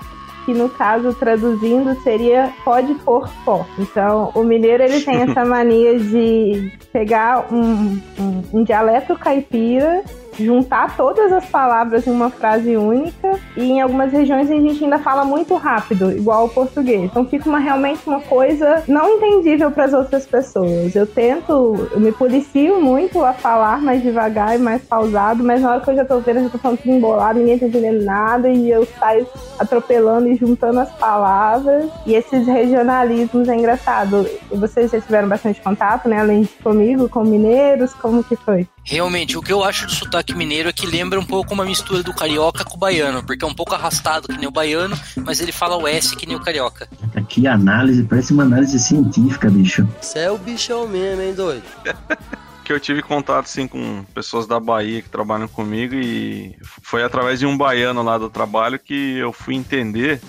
que 0.45 0.55
no 0.55 0.69
caso, 0.69 1.13
traduzindo, 1.13 1.95
seria 2.03 2.53
pode 2.65 2.95
pôr 2.95 3.29
pó. 3.45 3.67
Então, 3.79 4.31
o 4.35 4.45
mineiro 4.45 4.83
ele 4.83 5.01
tem 5.01 5.23
essa 5.29 5.45
mania 5.45 5.99
de 5.99 6.73
pegar 6.93 7.53
um, 7.53 8.01
um, 8.19 8.43
um 8.53 8.65
dialeto 8.65 9.17
caipira 9.17 10.05
juntar 10.38 10.97
todas 10.97 11.33
as 11.33 11.45
palavras 11.47 12.07
em 12.07 12.11
uma 12.11 12.31
frase 12.31 12.76
única 12.76 13.38
e 13.57 13.64
em 13.64 13.81
algumas 13.81 14.12
regiões 14.12 14.50
a 14.50 14.55
gente 14.55 14.85
ainda 14.85 14.99
fala 14.99 15.25
muito 15.25 15.55
rápido, 15.55 16.12
igual 16.12 16.47
o 16.47 16.49
português. 16.49 17.05
Então 17.05 17.26
fica 17.26 17.49
uma, 17.49 17.59
realmente 17.59 18.00
uma 18.07 18.21
coisa 18.21 18.83
não 18.87 19.16
entendível 19.16 19.71
para 19.71 19.85
as 19.85 19.93
outras 19.93 20.26
pessoas. 20.26 20.95
Eu 20.95 21.07
tento, 21.07 21.88
eu 21.90 22.00
me 22.00 22.12
policio 22.12 22.81
muito 22.81 23.25
a 23.25 23.33
falar 23.33 23.81
mais 23.81 24.02
devagar 24.02 24.57
e 24.57 24.59
mais 24.59 24.83
pausado, 24.83 25.43
mas 25.43 25.62
na 25.62 25.73
hora 25.73 25.81
que 25.81 25.90
eu 25.90 25.97
já 25.97 26.05
tô 26.05 26.19
vendo, 26.21 26.38
eu 26.38 26.45
já 26.45 26.50
tô 26.50 26.59
falando 26.59 26.78
tudo 26.78 26.93
embolado, 26.93 27.38
ninguém 27.38 27.59
tá 27.59 27.66
entendendo 27.66 28.05
nada 28.05 28.49
e 28.49 28.71
eu 28.71 28.87
saio 28.99 29.26
atropelando 29.59 30.28
e 30.28 30.37
juntando 30.37 30.81
as 30.81 30.90
palavras. 30.93 31.90
E 32.07 32.14
esses 32.14 32.47
regionalismos 32.47 33.49
é 33.49 33.55
engraçado. 33.55 34.28
Vocês 34.50 34.90
já 34.90 35.00
tiveram 35.00 35.28
bastante 35.28 35.61
contato, 35.61 36.09
né? 36.09 36.21
Além 36.21 36.43
de 36.43 36.49
comigo, 36.62 37.09
com 37.09 37.25
mineiros, 37.25 37.95
como 37.95 38.23
que 38.23 38.37
foi? 38.37 38.66
Realmente, 38.85 39.37
o 39.37 39.43
que 39.43 39.52
eu 39.52 39.64
acho 39.64 39.85
do 39.87 39.93
sotaque 39.93 40.25
mineiro 40.35 40.68
é 40.68 40.73
que 40.73 40.87
lembra 40.87 41.21
um 41.21 41.25
pouco 41.25 41.52
uma 41.52 41.64
mistura 41.64 42.02
do 42.02 42.14
carioca 42.14 42.64
com 42.64 42.76
o 42.76 42.78
baiano, 42.78 43.23
porque 43.25 43.45
é 43.45 43.49
um 43.49 43.54
pouco 43.54 43.75
arrastado 43.75 44.28
que 44.28 44.38
nem 44.38 44.49
o 44.49 44.50
baiano, 44.50 44.99
mas 45.16 45.40
ele 45.40 45.52
fala 45.52 45.76
o 45.76 45.87
S 45.87 46.16
que 46.16 46.26
nem 46.26 46.37
o 46.37 46.40
carioca. 46.40 46.88
Aqui 47.14 47.47
a 47.47 47.54
análise 47.54 48.02
parece 48.04 48.33
uma 48.33 48.42
análise 48.42 48.78
científica, 48.78 49.50
bicho. 49.50 49.87
Você 50.00 50.21
é 50.21 50.30
o 50.30 50.38
bichão 50.38 50.88
mesmo, 50.88 51.23
hein, 51.23 51.35
doido? 51.35 51.64
que 52.64 52.73
eu 52.73 52.80
tive 52.80 53.00
contato 53.00 53.45
assim 53.45 53.68
com 53.68 54.04
pessoas 54.12 54.45
da 54.45 54.59
Bahia 54.59 55.00
que 55.00 55.09
trabalham 55.09 55.47
comigo 55.47 55.95
e 55.95 56.56
foi 56.83 57.04
através 57.04 57.38
de 57.38 57.47
um 57.47 57.56
baiano 57.56 58.02
lá 58.02 58.18
do 58.18 58.28
trabalho 58.28 58.76
que 58.76 59.18
eu 59.18 59.33
fui 59.33 59.54
entender 59.54 60.21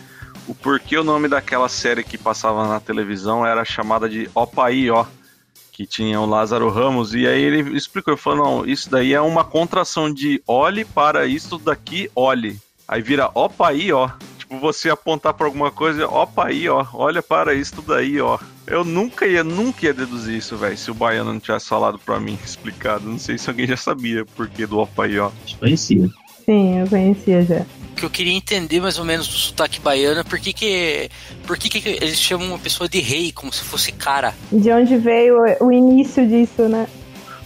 o 0.47 0.53
porquê 0.53 0.97
o 0.97 1.03
nome 1.03 1.27
daquela 1.27 1.67
série 1.67 2.03
que 2.03 2.17
passava 2.17 2.67
na 2.67 2.79
televisão 2.79 3.45
era 3.45 3.65
chamada 3.65 4.07
de 4.07 4.29
Opaí, 4.35 4.89
ó 4.91 5.05
que 5.77 5.85
tinha 5.85 6.19
o 6.19 6.25
Lázaro 6.25 6.71
Ramos, 6.71 7.13
e 7.13 7.27
aí 7.27 7.39
ele 7.39 7.77
explicou, 7.77 8.11
ele 8.11 8.19
falou, 8.19 8.63
não, 8.63 8.65
isso 8.65 8.89
daí 8.89 9.13
é 9.13 9.21
uma 9.21 9.43
contração 9.43 10.11
de 10.11 10.41
olhe 10.47 10.83
para 10.83 11.27
isso 11.27 11.59
daqui, 11.59 12.09
olhe. 12.15 12.59
Aí 12.87 12.99
vira 12.99 13.29
opa 13.35 13.67
aí, 13.67 13.93
ó. 13.93 14.09
Tipo, 14.39 14.57
você 14.57 14.89
apontar 14.89 15.35
para 15.35 15.45
alguma 15.45 15.69
coisa, 15.69 16.07
opa 16.07 16.47
aí, 16.47 16.67
ó. 16.67 16.83
Olha 16.93 17.21
para 17.21 17.53
isso 17.53 17.79
daí, 17.83 18.19
ó. 18.19 18.39
Eu 18.65 18.83
nunca 18.83 19.27
ia, 19.27 19.43
nunca 19.43 19.85
ia 19.85 19.93
deduzir 19.93 20.37
isso, 20.37 20.57
velho, 20.57 20.75
se 20.75 20.89
o 20.89 20.95
baiano 20.95 21.31
não 21.31 21.39
tivesse 21.39 21.67
falado 21.67 21.99
para 21.99 22.19
mim, 22.19 22.39
explicado. 22.43 23.07
Não 23.07 23.19
sei 23.19 23.37
se 23.37 23.47
alguém 23.47 23.67
já 23.67 23.77
sabia 23.77 24.25
por 24.25 24.49
que 24.49 24.65
do 24.65 24.79
opa 24.79 25.05
aí, 25.05 25.19
ó. 25.19 25.29
Conhecia. 25.59 26.09
Sim, 26.49 26.79
eu 26.79 26.87
conhecia 26.87 27.43
já 27.43 27.65
que 27.97 28.05
eu 28.05 28.09
queria 28.09 28.33
entender 28.33 28.79
mais 28.79 28.99
ou 28.99 29.03
menos 29.03 29.27
do 29.27 29.33
sotaque 29.33 29.81
baiano, 29.81 30.23
por 30.23 30.39
que 30.39 30.53
que, 30.53 31.09
por 31.45 31.57
que, 31.57 31.67
que 31.67 31.89
eles 31.89 32.21
chamam 32.21 32.47
uma 32.49 32.59
pessoa 32.59 32.87
de 32.87 32.99
rei, 32.99 33.31
como 33.31 33.51
se 33.51 33.63
fosse 33.63 33.91
cara? 33.91 34.35
De 34.51 34.71
onde 34.71 34.95
veio 34.97 35.35
o 35.59 35.71
início 35.71 36.25
disso, 36.27 36.69
né? 36.69 36.87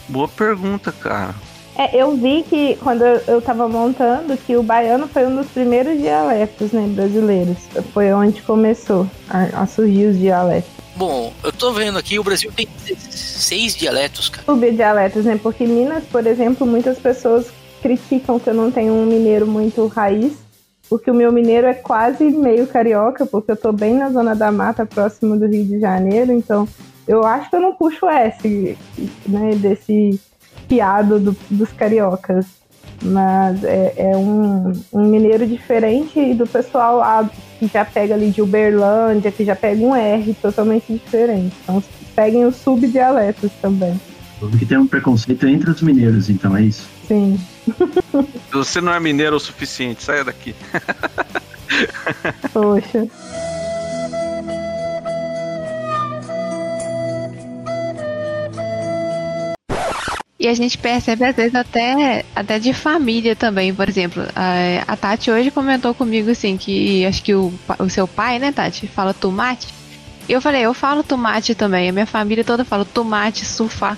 Boa 0.10 0.28
pergunta, 0.28 0.92
cara. 0.92 1.34
É, 1.78 1.96
eu 1.96 2.16
vi 2.18 2.44
que 2.44 2.76
quando 2.84 3.04
eu, 3.04 3.22
eu 3.28 3.42
tava 3.42 3.68
montando 3.68 4.36
que 4.36 4.58
o 4.58 4.62
baiano 4.62 5.08
foi 5.08 5.26
um 5.26 5.38
dos 5.38 5.48
primeiros 5.48 5.98
dialetos, 5.98 6.74
né, 6.74 6.86
brasileiros. 6.88 7.58
Foi 7.94 8.12
onde 8.12 8.42
começou 8.42 9.10
a, 9.30 9.62
a 9.62 9.66
surgir 9.66 10.08
os 10.08 10.20
dialetos. 10.20 10.70
Bom, 10.98 11.34
eu 11.44 11.54
tô 11.54 11.72
vendo 11.72 11.98
aqui, 11.98 12.20
o 12.20 12.24
Brasil 12.24 12.52
tem 12.52 12.68
seis 13.10 13.74
dialetos, 13.74 14.28
cara. 14.28 14.44
Subdialetos, 14.46 15.24
né? 15.24 15.40
Porque 15.42 15.66
Minas, 15.66 16.04
por 16.04 16.28
exemplo, 16.28 16.68
muitas 16.68 17.00
pessoas 17.00 17.48
criticam 17.82 18.40
que 18.40 18.50
eu 18.50 18.54
não 18.54 18.72
tenho 18.72 18.94
um 18.94 19.06
mineiro 19.06 19.48
muito 19.48 19.86
raiz, 19.88 20.34
porque 20.90 21.10
o 21.10 21.14
meu 21.14 21.32
mineiro 21.32 21.68
é 21.68 21.74
quase 21.74 22.26
meio 22.26 22.68
carioca, 22.68 23.26
porque 23.26 23.52
eu 23.52 23.56
tô 23.56 23.72
bem 23.72 23.96
na 23.96 24.10
zona 24.10 24.36
da 24.36 24.52
mata, 24.52 24.86
próximo 24.86 25.38
do 25.38 25.48
Rio 25.48 25.66
de 25.66 25.80
Janeiro, 25.80 26.32
então 26.32 26.68
eu 27.08 27.26
acho 27.26 27.50
que 27.50 27.56
eu 27.56 27.62
não 27.62 27.74
puxo 27.74 28.08
S, 28.08 28.78
né, 29.28 29.56
desse 29.56 30.20
piado 30.68 31.20
do, 31.20 31.36
dos 31.50 31.72
cariocas. 31.72 32.46
Mas 33.04 33.64
é, 33.64 33.94
é 33.98 34.16
um, 34.16 34.72
um, 34.94 35.08
mineiro 35.08 35.48
diferente 35.48 36.36
do 36.36 36.46
pessoal 36.46 36.98
lá 36.98 37.28
que 37.58 37.66
já 37.66 37.84
pega 37.84 38.14
ali 38.14 38.30
de 38.30 38.44
Uberlândia, 38.44 39.32
que 39.32 39.44
já 39.44 39.56
pega 39.56 39.84
um 39.84 39.96
R 39.96 40.34
totalmente 40.36 40.94
diferente. 40.94 41.56
Então 41.64 41.84
peguem 42.16 42.46
os 42.46 42.58
subdialetos 42.58 43.52
também. 43.60 44.00
Que 44.58 44.66
tem 44.66 44.78
um 44.78 44.88
preconceito 44.88 45.48
entre 45.48 45.72
os 45.72 45.82
mineiros, 45.82 46.30
então 46.30 46.56
é 46.56 46.64
isso? 46.64 46.88
Sim. 47.12 47.38
Você 48.54 48.80
não 48.80 48.94
é 48.94 49.00
mineiro 49.00 49.36
o 49.36 49.40
suficiente, 49.40 50.02
saia 50.02 50.24
daqui. 50.24 50.56
Poxa. 52.54 53.06
E 60.40 60.48
a 60.48 60.54
gente 60.54 60.78
percebe, 60.78 61.26
às 61.26 61.36
vezes, 61.36 61.54
até, 61.54 62.24
até 62.34 62.58
de 62.58 62.74
família 62.74 63.36
também. 63.36 63.76
Por 63.76 63.90
exemplo, 63.90 64.24
a, 64.34 64.94
a 64.94 64.96
Tati 64.96 65.30
hoje 65.30 65.52
comentou 65.52 65.94
comigo 65.94 66.32
assim 66.32 66.56
que 66.56 67.06
acho 67.06 67.22
que 67.22 67.36
o, 67.36 67.54
o 67.78 67.90
seu 67.90 68.08
pai, 68.08 68.40
né, 68.40 68.54
Tati, 68.54 68.88
fala 68.88 69.14
tomate. 69.14 69.68
E 70.30 70.32
eu 70.32 70.40
falei, 70.40 70.62
eu 70.62 70.74
falo 70.74 71.04
tomate 71.04 71.54
também. 71.56 71.90
A 71.90 71.92
minha 71.92 72.06
família 72.06 72.46
toda 72.46 72.64
fala 72.64 72.86
tomate, 72.86 73.46
sufá. 73.46 73.98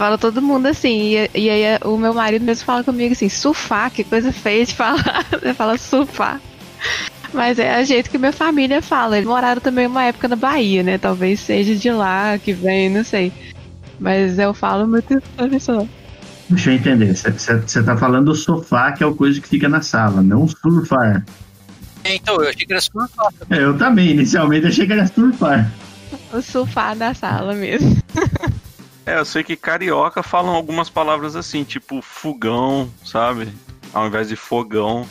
Fala 0.00 0.16
todo 0.16 0.40
mundo 0.40 0.64
assim. 0.64 1.14
E, 1.14 1.30
e 1.34 1.50
aí 1.50 1.78
o 1.84 1.98
meu 1.98 2.14
marido 2.14 2.42
mesmo 2.42 2.64
fala 2.64 2.82
comigo 2.82 3.12
assim, 3.12 3.28
surfar, 3.28 3.90
que 3.90 4.02
coisa 4.02 4.32
feia 4.32 4.64
de 4.64 4.72
falar. 4.74 5.26
Você 5.30 5.52
fala 5.52 5.76
surfar. 5.76 6.40
Mas 7.34 7.58
é 7.58 7.74
a 7.74 7.84
jeito 7.84 8.08
que 8.08 8.16
minha 8.16 8.32
família 8.32 8.80
fala. 8.80 9.18
Eles 9.18 9.28
moraram 9.28 9.60
também 9.60 9.86
uma 9.86 10.02
época 10.04 10.26
na 10.26 10.36
Bahia, 10.36 10.82
né? 10.82 10.96
Talvez 10.96 11.40
seja 11.40 11.76
de 11.76 11.90
lá 11.90 12.38
que 12.38 12.54
vem, 12.54 12.88
não 12.88 13.04
sei. 13.04 13.30
Mas 13.98 14.38
eu 14.38 14.54
falo 14.54 14.86
muito 14.88 15.22
professor. 15.36 15.86
Deixa 16.48 16.70
eu 16.70 16.76
entender. 16.76 17.14
Você 17.14 17.82
tá 17.82 17.94
falando 17.94 18.34
sofá, 18.34 18.92
que 18.92 19.04
é 19.04 19.06
o 19.06 19.14
coisa 19.14 19.38
que 19.38 19.48
fica 19.48 19.68
na 19.68 19.82
sala, 19.82 20.22
não 20.22 20.48
surfar. 20.48 21.22
É, 22.04 22.14
então, 22.14 22.36
eu 22.36 22.48
achei 22.48 22.64
que 22.66 22.72
era 22.72 22.80
surfar. 22.80 23.34
É, 23.50 23.58
eu 23.58 23.76
também, 23.76 24.12
inicialmente 24.12 24.66
achei 24.66 24.86
que 24.86 24.94
era 24.94 25.06
surfar. 25.06 25.70
O 26.32 26.40
surfar 26.40 26.96
da 26.96 27.12
sala 27.12 27.52
mesmo. 27.52 27.99
É, 29.10 29.18
eu 29.18 29.24
sei 29.24 29.42
que 29.42 29.56
carioca 29.56 30.22
falam 30.22 30.54
algumas 30.54 30.88
palavras 30.88 31.34
assim, 31.34 31.64
tipo 31.64 32.00
fogão, 32.00 32.88
sabe? 33.04 33.52
Ao 33.92 34.06
invés 34.06 34.28
de 34.28 34.36
fogão. 34.36 35.04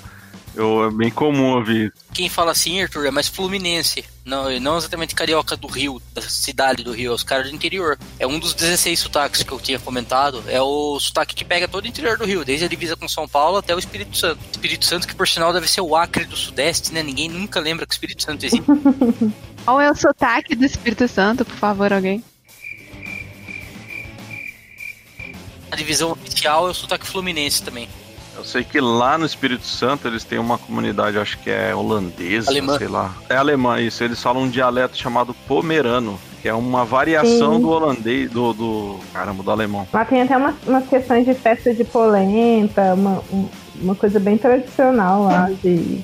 Eu, 0.56 0.86
é 0.86 0.89
bem 0.89 1.12
comum 1.12 1.58
ouvir. 1.58 1.94
Quem 2.13 2.29
fala 2.29 2.51
assim, 2.51 2.82
Arthur, 2.82 3.08
é 3.08 3.12
mais 3.12 3.27
fluminense. 3.27 4.06
Não, 4.24 4.58
não 4.62 4.77
exatamente 4.77 5.13
carioca 5.13 5.58
do 5.58 5.68
Rio, 5.68 6.01
da 6.13 6.22
cidade 6.22 6.82
do 6.82 6.94
Rio, 6.94 7.12
é 7.12 7.15
os 7.15 7.24
caras 7.24 7.50
do 7.50 7.56
interior. 7.56 8.00
É 8.18 8.25
um 8.25 8.39
dos 8.39 8.53
16 8.53 8.98
sotaques 8.98 9.44
que 9.44 9.51
eu 9.51 9.60
tinha 9.60 9.77
comentado. 9.77 10.46
É 10.48 10.62
o 10.62 10.98
sotaque 10.98 11.36
que 11.36 11.44
pega 11.44 11.68
todo 11.68 11.84
o 11.84 11.88
interior 11.88 12.18
do 12.18 12.25
Rio, 12.25 12.46
desde 12.46 12.65
a 12.65 12.70
divisa 12.70 12.96
com 12.96 13.08
São 13.08 13.27
Paulo 13.27 13.58
até 13.58 13.75
o 13.75 13.79
Espírito 13.79 14.15
Santo. 14.15 14.39
Espírito 14.50 14.86
Santo, 14.86 15.08
que 15.10 15.15
por 15.15 15.27
sinal 15.27 15.51
deve 15.51 15.68
ser 15.68 15.82
o 15.82 15.94
Acre 15.94 16.24
do 16.24 16.38
Sudeste, 16.38 16.94
né? 16.94 17.03
Ninguém 17.03 17.27
nunca 17.27 17.60
lembra 17.60 17.86
que 17.86 17.91
o 17.91 17.96
Espírito 17.96 18.24
Santo 18.24 18.46
existe. 18.46 18.63
Qual 19.65 19.82
é 19.82 19.91
o 19.91 19.96
sotaque 19.96 20.56
do 20.56 20.63
Espírito 20.63 21.06
Santo, 21.06 21.44
por 21.44 21.56
favor, 21.56 21.91
alguém? 21.91 22.24
A 25.71 25.75
divisão 25.75 26.11
oficial 26.11 26.67
é 26.67 26.71
o 26.71 26.73
sotaque 26.73 27.05
fluminense 27.07 27.61
também. 27.61 27.88
Eu 28.35 28.45
sei 28.45 28.63
que 28.63 28.79
lá 28.79 29.17
no 29.17 29.25
Espírito 29.25 29.65
Santo 29.65 30.07
eles 30.07 30.23
têm 30.23 30.39
uma 30.39 30.57
comunidade, 30.57 31.19
acho 31.19 31.38
que 31.39 31.49
é 31.49 31.75
holandesa, 31.75 32.49
alemã. 32.49 32.77
sei 32.77 32.88
lá. 32.88 33.13
É 33.27 33.35
alemã, 33.35 33.81
isso. 33.81 34.01
Eles 34.01 34.21
falam 34.21 34.43
um 34.43 34.49
dialeto 34.49 34.97
chamado 34.97 35.33
pomerano, 35.45 36.17
que 36.41 36.47
é 36.47 36.53
uma 36.53 36.85
variação 36.85 37.55
Sim. 37.55 37.61
do 37.61 37.69
holandês, 37.69 38.31
do, 38.31 38.53
do. 38.53 38.99
Caramba, 39.11 39.43
do 39.43 39.51
alemão. 39.51 39.85
Lá 39.91 40.05
tem 40.05 40.21
até 40.21 40.38
umas, 40.38 40.55
umas 40.65 40.88
questões 40.88 41.25
de 41.25 41.33
festa 41.33 41.73
de 41.73 41.83
polenta, 41.83 42.93
uma, 42.93 43.21
uma 43.75 43.95
coisa 43.95 44.21
bem 44.21 44.38
tradicional 44.38 45.23
lá 45.25 45.49
de 45.61 46.01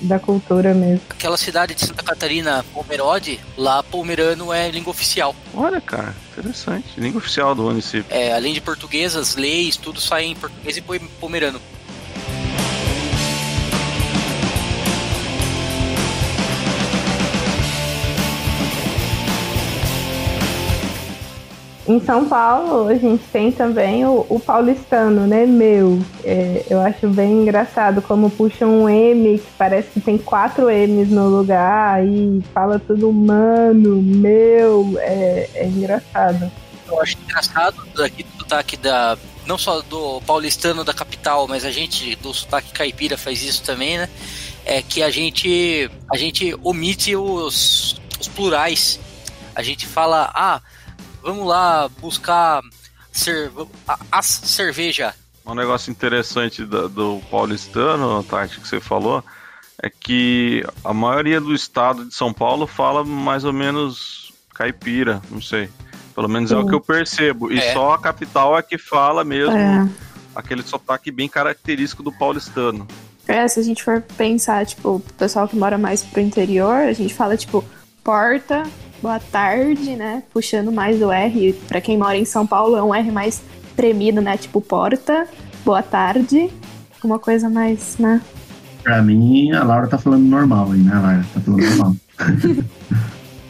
da 0.00 0.18
cultura 0.18 0.74
mesmo. 0.74 1.02
Aquela 1.10 1.36
cidade 1.36 1.74
de 1.74 1.84
Santa 1.84 2.02
Catarina, 2.02 2.64
Pomerode, 2.72 3.40
lá 3.56 3.82
pomerano 3.82 4.52
é 4.52 4.70
língua 4.70 4.90
oficial. 4.90 5.34
Olha, 5.54 5.80
cara, 5.80 6.14
interessante. 6.32 6.98
Língua 6.98 7.18
oficial 7.18 7.54
do 7.54 7.62
município. 7.62 8.06
É, 8.08 8.32
além 8.34 8.54
de 8.54 8.60
português, 8.60 9.14
as 9.16 9.36
leis, 9.36 9.76
tudo 9.76 10.00
sai 10.00 10.24
em 10.24 10.34
português 10.34 10.76
e 10.76 10.82
pomerano. 11.20 11.60
Em 21.90 21.98
São 21.98 22.28
Paulo, 22.28 22.86
a 22.86 22.94
gente 22.94 23.24
tem 23.32 23.50
também 23.50 24.04
o, 24.06 24.24
o 24.28 24.38
paulistano, 24.38 25.26
né? 25.26 25.44
Meu. 25.44 26.00
É, 26.22 26.64
eu 26.70 26.80
acho 26.80 27.08
bem 27.08 27.42
engraçado 27.42 28.00
como 28.00 28.30
puxa 28.30 28.64
um 28.64 28.88
M, 28.88 29.36
que 29.40 29.50
parece 29.58 29.88
que 29.88 30.00
tem 30.00 30.16
quatro 30.16 30.70
M's 30.70 31.10
no 31.10 31.28
lugar, 31.28 32.06
e 32.06 32.40
fala 32.54 32.78
tudo 32.78 33.12
mano, 33.12 34.00
meu. 34.00 34.94
É, 35.00 35.50
é 35.52 35.66
engraçado. 35.66 36.48
Eu 36.86 37.00
acho 37.02 37.16
engraçado 37.24 37.82
daqui 37.96 38.22
do 38.22 38.38
sotaque 38.38 38.76
da. 38.76 39.18
Não 39.44 39.58
só 39.58 39.82
do 39.82 40.20
paulistano 40.20 40.84
da 40.84 40.94
capital, 40.94 41.48
mas 41.48 41.64
a 41.64 41.72
gente 41.72 42.14
do 42.14 42.32
sotaque 42.32 42.72
caipira 42.72 43.18
faz 43.18 43.42
isso 43.42 43.64
também, 43.64 43.98
né? 43.98 44.08
É 44.64 44.80
que 44.80 45.02
a 45.02 45.10
gente, 45.10 45.90
a 46.08 46.16
gente 46.16 46.56
omite 46.62 47.16
os, 47.16 48.00
os 48.20 48.28
plurais. 48.28 49.00
A 49.56 49.62
gente 49.64 49.88
fala, 49.88 50.30
ah, 50.32 50.60
vamos 51.22 51.46
lá 51.46 51.88
buscar 52.00 52.60
cer 53.12 53.50
a, 53.86 53.98
a 54.12 54.22
cerveja. 54.22 55.14
Um 55.44 55.54
negócio 55.54 55.90
interessante 55.90 56.64
do, 56.64 56.88
do 56.88 57.20
paulistano, 57.30 58.22
Tati, 58.22 58.60
que 58.60 58.68
você 58.68 58.80
falou, 58.80 59.24
é 59.82 59.90
que 59.90 60.64
a 60.84 60.92
maioria 60.92 61.40
do 61.40 61.54
estado 61.54 62.04
de 62.04 62.14
São 62.14 62.32
Paulo 62.32 62.66
fala 62.66 63.04
mais 63.04 63.44
ou 63.44 63.52
menos 63.52 64.32
caipira, 64.54 65.20
não 65.30 65.40
sei. 65.40 65.68
Pelo 66.14 66.28
menos 66.28 66.52
é 66.52 66.56
o 66.56 66.66
que 66.66 66.74
eu 66.74 66.80
percebo. 66.80 67.50
E 67.50 67.58
É. 67.58 67.72
só 67.72 67.94
a 67.94 67.98
capital 67.98 68.56
é 68.58 68.62
que 68.62 68.76
fala 68.76 69.24
mesmo 69.24 69.56
É. 69.56 69.88
aquele 70.34 70.62
sotaque 70.62 71.10
bem 71.10 71.28
característico 71.28 72.02
do 72.02 72.12
paulistano. 72.12 72.86
É, 73.26 73.46
se 73.48 73.58
a 73.60 73.62
gente 73.62 73.82
for 73.82 74.02
pensar, 74.16 74.66
tipo, 74.66 74.96
o 74.96 75.00
pessoal 75.00 75.48
que 75.48 75.56
mora 75.56 75.78
mais 75.78 76.02
pro 76.02 76.20
interior, 76.20 76.74
a 76.82 76.92
gente 76.92 77.14
fala, 77.14 77.36
tipo, 77.36 77.64
porta, 78.04 78.64
boa 79.02 79.18
tarde, 79.18 79.96
né? 79.96 80.22
Puxando 80.32 80.70
mais 80.70 81.00
o 81.02 81.10
R. 81.10 81.52
Pra 81.68 81.80
quem 81.80 81.98
mora 81.98 82.16
em 82.16 82.24
São 82.24 82.46
Paulo, 82.46 82.76
é 82.76 82.82
um 82.82 82.94
R 82.94 83.10
mais 83.10 83.42
tremido, 83.76 84.20
né? 84.20 84.36
Tipo, 84.36 84.60
porta, 84.60 85.26
boa 85.64 85.82
tarde. 85.82 86.50
Uma 87.02 87.18
coisa 87.18 87.48
mais, 87.48 87.96
né? 87.98 88.20
Pra 88.82 89.02
mim, 89.02 89.52
a 89.52 89.62
Laura 89.62 89.86
tá 89.86 89.98
falando 89.98 90.24
normal 90.24 90.72
aí, 90.72 90.78
né, 90.80 90.94
Laura? 90.94 91.26
Tá 91.34 91.40
falando 91.40 91.62
normal. 91.62 91.96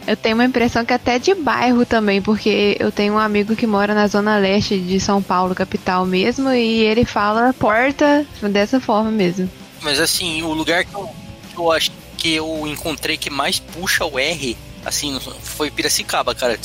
Eu 0.06 0.16
tenho 0.16 0.34
uma 0.34 0.44
impressão 0.44 0.84
que 0.84 0.92
até 0.92 1.20
de 1.20 1.32
bairro 1.34 1.86
também, 1.86 2.20
porque 2.20 2.76
eu 2.80 2.90
tenho 2.90 3.14
um 3.14 3.18
amigo 3.18 3.54
que 3.54 3.64
mora 3.64 3.94
na 3.94 4.08
zona 4.08 4.38
leste 4.38 4.76
de 4.76 4.98
São 4.98 5.22
Paulo, 5.22 5.54
capital 5.54 6.04
mesmo, 6.04 6.50
e 6.50 6.80
ele 6.80 7.04
fala 7.04 7.52
porta 7.52 8.26
dessa 8.50 8.80
forma 8.80 9.08
mesmo. 9.10 9.48
Mas 9.80 10.00
assim, 10.00 10.42
o 10.42 10.52
lugar 10.52 10.84
que 10.84 10.94
eu, 10.94 11.08
que 11.54 11.58
eu 11.58 11.70
acho 11.70 11.92
que 12.16 12.34
eu 12.34 12.66
encontrei 12.66 13.16
que 13.16 13.30
mais 13.30 13.60
puxa 13.60 14.04
o 14.04 14.18
R, 14.18 14.56
assim, 14.84 15.18
foi 15.42 15.70
Piracicaba, 15.70 16.34
cara. 16.34 16.58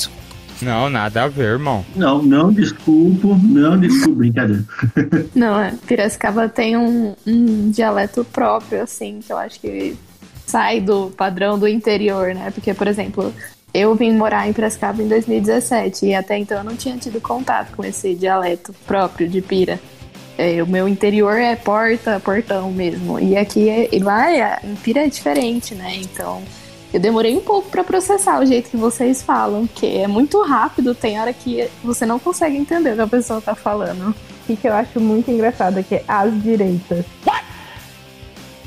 Não, 0.60 0.88
nada 0.88 1.24
a 1.24 1.28
ver, 1.28 1.52
irmão. 1.52 1.84
Não, 1.94 2.22
não 2.22 2.52
desculpo, 2.52 3.36
não 3.42 3.78
desculpo, 3.78 4.16
brincadeira. 4.16 4.64
Não, 5.34 5.60
é. 5.60 5.74
Piracicaba 5.86 6.48
tem 6.48 6.76
um, 6.76 7.14
um 7.26 7.70
dialeto 7.70 8.24
próprio, 8.24 8.82
assim, 8.82 9.20
que 9.20 9.30
eu 9.30 9.36
acho 9.36 9.60
que 9.60 9.94
sai 10.46 10.80
do 10.80 11.10
padrão 11.10 11.58
do 11.58 11.68
interior, 11.68 12.34
né? 12.34 12.50
Porque, 12.50 12.72
por 12.72 12.88
exemplo, 12.88 13.34
eu 13.74 13.94
vim 13.94 14.12
morar 14.12 14.48
em 14.48 14.52
Piracicaba 14.52 15.02
em 15.02 15.08
2017 15.08 16.06
e 16.06 16.14
até 16.14 16.38
então 16.38 16.58
eu 16.58 16.64
não 16.64 16.76
tinha 16.76 16.96
tido 16.96 17.20
contato 17.20 17.76
com 17.76 17.84
esse 17.84 18.14
dialeto 18.14 18.72
próprio 18.86 19.28
de 19.28 19.42
Pira. 19.42 19.78
É, 20.38 20.62
o 20.62 20.66
meu 20.66 20.88
interior 20.88 21.36
é 21.36 21.56
porta, 21.56 22.20
portão 22.20 22.70
mesmo. 22.70 23.18
E 23.18 23.36
aqui, 23.36 23.68
é, 23.68 23.88
e 23.92 23.98
lá 23.98 24.30
é, 24.30 24.58
em 24.64 24.74
Pira 24.76 25.04
é 25.04 25.08
diferente, 25.08 25.74
né? 25.74 25.96
Então, 25.96 26.42
eu 26.96 27.00
demorei 27.00 27.36
um 27.36 27.42
pouco 27.42 27.68
pra 27.68 27.84
processar 27.84 28.40
o 28.40 28.46
jeito 28.46 28.70
que 28.70 28.76
vocês 28.76 29.20
falam, 29.20 29.66
que 29.66 29.98
é 29.98 30.08
muito 30.08 30.40
rápido, 30.42 30.94
tem 30.94 31.20
hora 31.20 31.30
que 31.30 31.68
você 31.84 32.06
não 32.06 32.18
consegue 32.18 32.56
entender 32.56 32.92
o 32.92 32.94
que 32.94 33.00
a 33.02 33.06
pessoa 33.06 33.38
tá 33.38 33.54
falando. 33.54 34.14
O 34.48 34.56
que, 34.56 34.66
eu 34.66 34.72
acho 34.72 34.98
muito 34.98 35.30
engraçado 35.30 35.78
é 35.78 35.82
que 35.82 35.96
é 35.96 36.04
as 36.08 36.42
direitas. 36.42 37.04
What? 37.26 37.44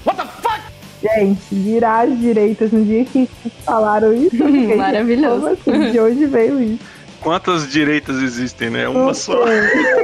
What 0.05 0.21
the 0.21 0.27
fuck? 0.43 0.61
Gente, 1.01 1.39
virar 1.51 2.01
as 2.01 2.19
direitas 2.19 2.71
no 2.71 2.85
dia 2.85 3.03
que 3.03 3.27
falaram 3.65 4.13
isso. 4.13 4.37
fiquei, 4.45 4.75
Maravilhoso. 4.75 5.47
Assim? 5.47 5.91
De 5.91 5.99
onde 5.99 6.27
veio 6.27 6.61
isso? 6.61 6.83
Quantas 7.21 7.67
direitas 7.67 8.17
existem, 8.17 8.69
né? 8.69 8.87
Uma 8.87 9.15
só. 9.15 9.43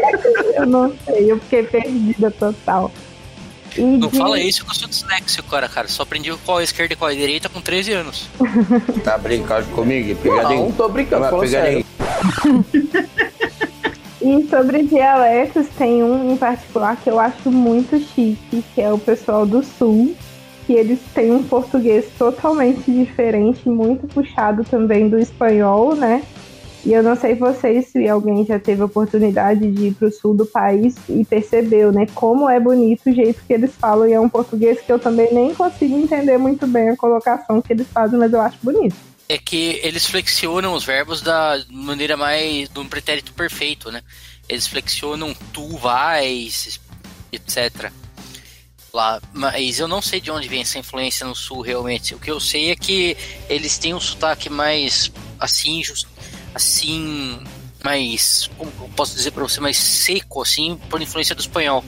eu 0.55 0.65
não 0.65 0.91
sei, 1.05 1.31
eu 1.31 1.39
fiquei 1.41 1.61
perdida 1.61 2.31
total. 2.31 2.91
E 3.77 3.81
Não 3.81 4.09
fala 4.09 4.39
isso 4.39 4.63
que 4.63 4.71
eu 4.71 4.75
sou 4.75 4.87
disléxico, 4.87 5.49
cara, 5.49 5.67
cara. 5.67 5.87
Só 5.87 6.03
aprendi 6.03 6.31
qual 6.45 6.59
é 6.59 6.61
a 6.61 6.63
esquerda 6.63 6.93
e 6.93 6.95
qual 6.95 7.09
é 7.09 7.13
a 7.13 7.17
direita 7.17 7.49
com 7.49 7.61
13 7.61 7.93
anos. 7.93 8.29
Tá 9.03 9.17
brincando 9.17 9.67
comigo? 9.67 10.15
Pegadinha. 10.15 10.59
Não, 10.59 10.71
tô 10.71 10.89
brincando, 10.89 11.25
falando 11.25 11.41
pegadinha. 11.41 11.85
E 14.25 14.47
sobre 14.49 14.81
dialetos, 14.81 15.67
tem 15.77 16.03
um 16.03 16.33
em 16.33 16.35
particular 16.35 16.97
que 16.97 17.07
eu 17.07 17.19
acho 17.19 17.51
muito 17.51 17.99
chique, 17.99 18.63
que 18.73 18.81
é 18.81 18.91
o 18.91 18.97
pessoal 18.97 19.45
do 19.45 19.63
Sul, 19.63 20.15
que 20.65 20.73
eles 20.73 20.99
têm 21.13 21.31
um 21.31 21.43
português 21.43 22.07
totalmente 22.17 22.91
diferente, 22.91 23.69
muito 23.69 24.07
puxado 24.07 24.63
também 24.63 25.07
do 25.07 25.19
espanhol, 25.19 25.95
né? 25.95 26.23
E 26.85 26.93
eu 26.93 27.01
não 27.01 27.15
sei 27.15 27.33
vocês 27.33 27.87
se 27.87 28.07
alguém 28.07 28.45
já 28.45 28.59
teve 28.59 28.83
a 28.83 28.85
oportunidade 28.85 29.71
de 29.71 29.87
ir 29.87 29.93
para 29.95 30.07
o 30.07 30.11
sul 30.11 30.35
do 30.35 30.45
país 30.45 30.95
e 31.09 31.25
percebeu, 31.25 31.91
né, 31.91 32.05
como 32.13 32.47
é 32.47 32.59
bonito 32.59 33.09
o 33.09 33.13
jeito 33.13 33.41
que 33.47 33.53
eles 33.53 33.71
falam, 33.73 34.07
e 34.07 34.13
é 34.13 34.19
um 34.19 34.29
português 34.29 34.79
que 34.79 34.91
eu 34.91 34.99
também 34.99 35.33
nem 35.33 35.55
consigo 35.55 35.97
entender 35.97 36.37
muito 36.37 36.67
bem 36.67 36.89
a 36.89 36.95
colocação 36.95 37.59
que 37.59 37.73
eles 37.73 37.87
fazem, 37.87 38.19
mas 38.19 38.31
eu 38.31 38.39
acho 38.39 38.59
bonito. 38.61 38.95
É 39.27 39.39
que 39.39 39.79
eles 39.81 40.05
flexionam 40.05 40.75
os 40.75 40.83
verbos 40.83 41.21
da 41.23 41.59
maneira 41.71 42.15
mais. 42.15 42.69
um 42.77 42.85
pretérito 42.85 43.33
perfeito, 43.33 43.91
né? 43.91 44.03
Eles 44.47 44.67
flexionam 44.67 45.33
tu, 45.51 45.67
vais, 45.77 46.79
etc. 47.31 47.91
Lá. 48.93 49.19
Mas 49.33 49.79
eu 49.79 49.87
não 49.87 50.03
sei 50.03 50.21
de 50.21 50.29
onde 50.29 50.47
vem 50.47 50.61
essa 50.61 50.77
influência 50.77 51.25
no 51.25 51.33
sul 51.33 51.61
realmente. 51.61 52.13
O 52.13 52.19
que 52.19 52.29
eu 52.29 52.39
sei 52.39 52.69
é 52.69 52.75
que 52.75 53.17
eles 53.49 53.79
têm 53.79 53.95
um 53.95 53.99
sotaque 53.99 54.47
mais 54.47 55.11
assim, 55.39 55.83
just, 55.83 56.05
assim, 56.55 57.39
mais. 57.83 58.49
Como 58.57 58.71
posso 58.95 59.15
dizer 59.15 59.31
pra 59.31 59.43
você? 59.43 59.59
Mais 59.59 59.77
seco, 59.77 60.41
assim, 60.41 60.79
por 60.89 61.01
influência 61.01 61.35
do 61.35 61.41
espanhol. 61.41 61.83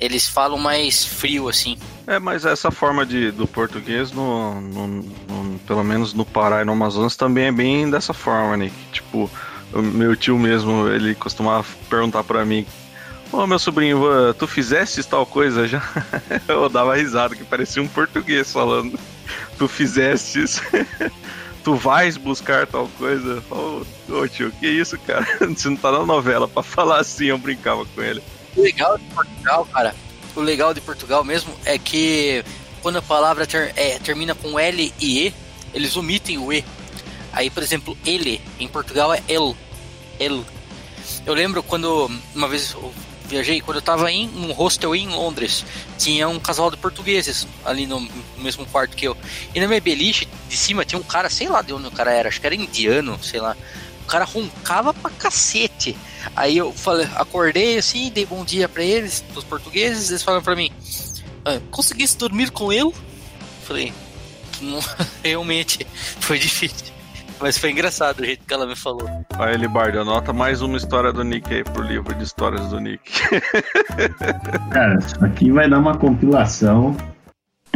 Eles 0.00 0.28
falam 0.28 0.56
mais 0.58 1.04
frio, 1.04 1.48
assim. 1.48 1.76
É, 2.06 2.20
mas 2.20 2.44
essa 2.46 2.70
forma 2.70 3.04
de, 3.04 3.32
do 3.32 3.48
português, 3.48 4.12
no, 4.12 4.60
no- 4.60 4.86
no- 4.88 5.58
pelo 5.66 5.82
menos 5.82 6.14
no 6.14 6.24
Pará 6.24 6.62
e 6.62 6.64
no 6.64 6.70
Amazonas, 6.72 7.16
também 7.16 7.46
é 7.46 7.52
bem 7.52 7.90
dessa 7.90 8.14
forma, 8.14 8.56
né? 8.56 8.70
Tipo, 8.92 9.28
meu 9.74 10.14
tio 10.14 10.38
mesmo, 10.38 10.88
ele 10.88 11.16
costumava 11.16 11.66
perguntar 11.90 12.22
pra 12.22 12.44
mim: 12.44 12.64
Ô 13.32 13.44
meu 13.44 13.58
sobrinho, 13.58 14.00
tu 14.38 14.46
fizeste 14.46 15.02
tal 15.02 15.26
coisa 15.26 15.66
já? 15.66 15.82
Eu 16.46 16.68
dava 16.68 16.94
risada, 16.96 17.34
que 17.34 17.42
parecia 17.44 17.82
um 17.82 17.88
português 17.88 18.52
falando: 18.52 18.96
Tu 19.58 19.66
fizestes. 19.66 20.62
Tu 21.64 21.74
vais 21.74 22.16
buscar 22.16 22.66
tal 22.66 22.88
coisa? 22.98 23.42
Ô, 23.50 23.82
ô, 24.10 24.28
tio, 24.28 24.50
que 24.52 24.66
isso, 24.66 24.98
cara? 25.00 25.26
Você 25.46 25.68
não 25.68 25.76
tá 25.76 25.90
na 25.92 26.04
novela 26.06 26.48
pra 26.48 26.62
falar 26.62 27.00
assim, 27.00 27.26
eu 27.26 27.38
brincava 27.38 27.84
com 27.84 28.02
ele. 28.02 28.22
O 28.56 28.62
legal 28.62 28.96
de 28.96 29.04
Portugal, 29.06 29.66
cara, 29.66 29.94
o 30.34 30.40
legal 30.40 30.72
de 30.72 30.80
Portugal 30.80 31.22
mesmo 31.24 31.52
é 31.64 31.76
que 31.78 32.44
quando 32.80 32.96
a 32.98 33.02
palavra 33.02 33.46
ter- 33.46 33.72
é, 33.76 33.98
termina 33.98 34.34
com 34.34 34.58
L 34.58 34.92
e 35.00 35.26
E, 35.26 35.34
eles 35.74 35.96
omitem 35.96 36.38
o 36.38 36.52
E. 36.52 36.64
Aí, 37.32 37.50
por 37.50 37.62
exemplo, 37.62 37.96
ele 38.06 38.40
em 38.58 38.66
Portugal 38.68 39.12
é 39.12 39.22
el. 39.28 39.54
El. 40.18 40.44
Eu 41.26 41.34
lembro 41.34 41.62
quando 41.62 42.10
uma 42.34 42.48
vez 42.48 42.74
viajei, 43.28 43.60
quando 43.60 43.76
eu 43.76 43.82
tava 43.82 44.10
em 44.10 44.28
um 44.28 44.52
hostel 44.52 44.94
em 44.94 45.08
Londres, 45.08 45.64
tinha 45.98 46.28
um 46.28 46.40
casal 46.40 46.70
de 46.70 46.76
portugueses 46.76 47.46
ali 47.64 47.86
no, 47.86 48.00
no 48.00 48.42
mesmo 48.42 48.64
quarto 48.66 48.96
que 48.96 49.06
eu. 49.06 49.16
E 49.54 49.60
na 49.60 49.68
minha 49.68 49.80
beliche 49.80 50.26
de 50.48 50.56
cima 50.56 50.84
tinha 50.84 50.98
um 50.98 51.04
cara, 51.04 51.28
sei 51.28 51.48
lá 51.48 51.62
de 51.62 51.72
onde 51.72 51.86
o 51.86 51.90
cara 51.90 52.10
era, 52.12 52.28
acho 52.28 52.40
que 52.40 52.46
era 52.46 52.54
indiano, 52.54 53.18
sei 53.22 53.40
lá. 53.40 53.56
O 54.02 54.06
cara 54.06 54.24
roncava 54.24 54.94
pra 54.94 55.10
cacete. 55.10 55.96
Aí 56.34 56.56
eu 56.56 56.72
falei, 56.72 57.06
acordei 57.14 57.78
assim, 57.78 58.10
dei 58.10 58.24
bom 58.24 58.44
dia 58.44 58.68
pra 58.68 58.82
eles, 58.82 59.22
dos 59.34 59.44
portugueses, 59.44 60.10
eles 60.10 60.22
falaram 60.22 60.42
pra 60.42 60.56
mim: 60.56 60.72
ah, 61.44 61.60
conseguisse 61.70 62.16
dormir 62.16 62.50
com 62.50 62.72
ele? 62.72 62.92
Falei, 63.64 63.92
"Não, 64.60 64.80
realmente 65.22 65.86
foi 66.20 66.38
difícil. 66.38 66.97
Mas 67.40 67.56
foi 67.56 67.70
engraçado 67.70 68.20
o 68.20 68.24
jeito 68.24 68.44
que 68.44 68.52
ela 68.52 68.66
me 68.66 68.74
falou. 68.74 69.08
Aí, 69.38 69.56
Libardo, 69.56 70.00
anota 70.00 70.32
mais 70.32 70.60
uma 70.60 70.76
história 70.76 71.12
do 71.12 71.22
Nick 71.22 71.52
aí 71.54 71.62
pro 71.62 71.82
livro 71.82 72.14
de 72.14 72.24
histórias 72.24 72.68
do 72.68 72.80
Nick. 72.80 73.00
Cara, 74.72 74.98
isso 74.98 75.24
aqui 75.24 75.52
vai 75.52 75.70
dar 75.70 75.78
uma 75.78 75.96
compilação. 75.96 76.96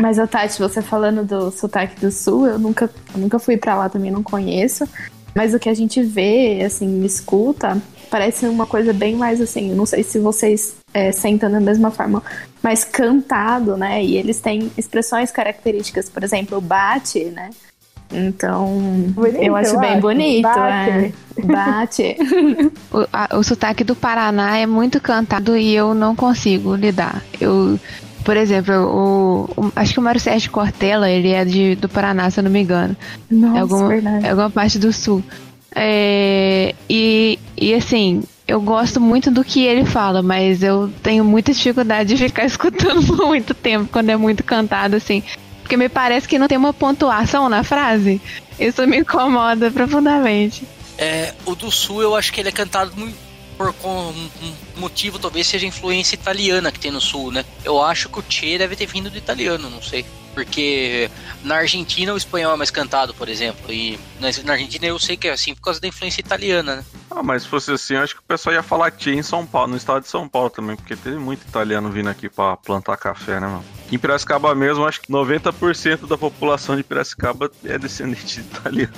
Mas, 0.01 0.18
ô 0.18 0.27
Tati, 0.27 0.59
você 0.59 0.83
falando 0.83 1.25
do 1.25 1.51
sotaque 1.51 2.01
do 2.01 2.11
sul, 2.11 2.46
eu 2.46 2.59
nunca, 2.59 2.90
eu 3.14 3.20
nunca 3.20 3.38
fui 3.38 3.57
pra 3.57 3.77
lá 3.77 3.88
também, 3.88 4.11
não 4.11 4.22
conheço. 4.22 4.88
Mas 5.35 5.55
o 5.55 5.59
que 5.59 5.68
a 5.68 5.75
gente 5.75 6.03
vê, 6.03 6.62
assim, 6.64 7.05
escuta, 7.05 7.81
parece 8.11 8.46
uma 8.46 8.66
coisa 8.66 8.92
bem 8.92 9.14
mais 9.14 9.40
assim. 9.40 9.70
Eu 9.70 9.77
não 9.77 9.87
sei 9.87 10.03
se 10.03 10.18
vocês 10.18 10.77
é, 10.92 11.12
sentam 11.12 11.51
da 11.51 11.61
mesma 11.61 11.90
forma, 11.90 12.22
mas 12.62 12.85
cantado, 12.85 13.77
né? 13.77 14.05
E 14.05 14.16
eles 14.16 14.40
têm 14.40 14.70
expressões 14.77 15.31
características, 15.31 16.11
por 16.11 16.22
exemplo, 16.25 16.59
o 16.59 16.61
bate, 16.61 17.25
né? 17.27 17.51
Então, 18.12 18.66
Bonito, 19.14 19.42
eu 19.42 19.57
acho 19.57 19.79
bem 19.79 19.98
bonito. 20.01 20.42
Bate. 20.42 20.90
é. 20.90 21.12
Bate. 21.44 22.16
O, 22.92 23.07
a- 23.12 23.37
o 23.38 23.42
sotaque 23.42 23.83
do 23.85 23.94
Paraná 23.96 24.59
é 24.59 24.66
muito 24.66 25.01
cantado 25.01 25.57
e 25.57 25.75
eu 25.75 25.94
não 25.94 26.14
consigo 26.14 26.75
lidar. 26.75 27.22
Eu, 27.40 27.79
por 28.25 28.37
exemplo, 28.37 28.75
o, 28.75 29.44
o- 29.66 29.72
acho 29.75 29.94
que 29.94 29.98
o 29.98 30.03
Mário 30.03 30.20
Sérgio 30.20 30.51
Cortella, 30.51 31.09
ele 31.09 31.31
é 31.31 31.42
de, 31.44 31.75
do 31.77 31.88
Paraná, 31.88 32.29
se 32.31 32.38
eu 32.40 32.44
não 32.44 32.51
me 32.51 32.61
engano. 32.62 32.94
Nossa, 33.31 33.57
é 33.57 33.61
alguma, 33.61 33.88
verdade. 33.88 34.27
é 34.27 34.31
alguma 34.31 34.51
parte 34.51 34.79
do 34.79 34.92
sul. 34.92 35.22
É, 35.75 36.75
e, 36.88 37.38
e 37.57 37.72
assim, 37.75 38.22
eu 38.46 38.61
gosto 38.61 39.01
muito 39.01 39.31
do 39.31 39.42
que 39.42 39.64
ele 39.64 39.85
fala, 39.87 40.20
mas 40.22 40.62
eu 40.62 40.90
tenho 41.03 41.25
muita 41.25 41.53
dificuldade 41.53 42.14
de 42.14 42.16
ficar 42.29 42.44
escutando 42.46 43.07
por 43.07 43.27
muito 43.27 43.55
tempo 43.55 43.88
quando 43.90 44.11
é 44.11 44.16
muito 44.16 44.44
cantado, 44.44 44.96
assim. 44.96 45.22
Porque 45.73 45.85
me 45.85 45.89
parece 45.89 46.29
que 46.29 46.39
não 46.39 46.47
tem 46.47 46.59
uma 46.59 46.75
pontuação 46.75 47.49
na 47.49 47.65
frase. 47.65 48.21
Isso 48.61 48.87
me 48.87 48.99
incomoda 48.99 49.71
profundamente. 49.71 50.69
É, 50.99 51.33
o 51.47 51.55
do 51.55 51.71
sul 51.71 52.03
eu 52.03 52.15
acho 52.15 52.31
que 52.31 52.43
ele 52.43 52.51
é 52.51 52.53
cantado 52.53 52.93
muito, 52.95 53.17
por 53.57 53.75
um 53.83 54.29
motivo 54.77 55.19
talvez 55.19 55.47
seja 55.47 55.65
a 55.65 55.69
influência 55.69 56.15
italiana 56.15 56.71
que 56.71 56.79
tem 56.79 56.91
no 56.91 57.01
sul, 57.01 57.33
né? 57.33 57.43
Eu 57.65 57.83
acho 57.83 58.11
que 58.11 58.19
o 58.19 58.25
Che 58.29 58.59
deve 58.59 58.77
ter 58.77 58.85
vindo 58.85 59.09
do 59.09 59.17
italiano, 59.17 59.71
não 59.71 59.81
sei. 59.81 60.05
Porque 60.35 61.11
na 61.45 61.57
Argentina 61.57 62.12
o 62.12 62.16
espanhol 62.16 62.55
é 62.55 62.57
mais 62.57 62.71
cantado, 62.71 63.12
por 63.14 63.29
exemplo. 63.29 63.73
E 63.73 63.99
na 64.21 64.29
na 64.45 64.53
Argentina 64.55 64.87
eu 64.87 64.99
sei 64.99 65.16
que 65.16 65.29
é 65.29 65.33
assim 65.33 65.55
por 65.55 65.62
causa 65.62 65.81
da 65.81 65.88
influência 65.88 66.21
italiana, 66.21 66.77
né? 66.77 66.85
Ah, 67.11 67.23
mas 67.23 67.42
se 67.42 67.49
fosse 67.49 67.71
assim, 67.71 67.95
acho 67.97 68.14
que 68.14 68.21
o 68.21 68.25
pessoal 68.25 68.55
ia 68.55 68.62
falar 68.62 68.90
Tchê 68.90 69.12
em 69.12 69.23
São 69.23 69.47
Paulo, 69.47 69.73
no 69.73 69.77
estado 69.77 70.03
de 70.03 70.09
São 70.09 70.27
Paulo 70.29 70.49
também, 70.49 70.77
porque 70.77 70.97
teve 70.97 71.16
muito 71.16 71.42
italiano 71.47 71.90
vindo 71.90 72.09
aqui 72.09 72.29
pra 72.29 72.57
plantar 72.57 72.97
café, 72.97 73.38
né, 73.38 73.47
mano? 73.47 73.64
Em 73.90 73.99
Piracicaba 73.99 74.55
mesmo, 74.55 74.87
acho 74.87 75.03
que 75.03 75.12
90% 75.12 76.07
da 76.07 76.16
população 76.16 76.75
de 76.75 76.83
Piracicaba 76.83 77.51
é 77.64 77.79
descendente 77.79 78.40
de 78.40 78.40
italiano. 78.40 78.92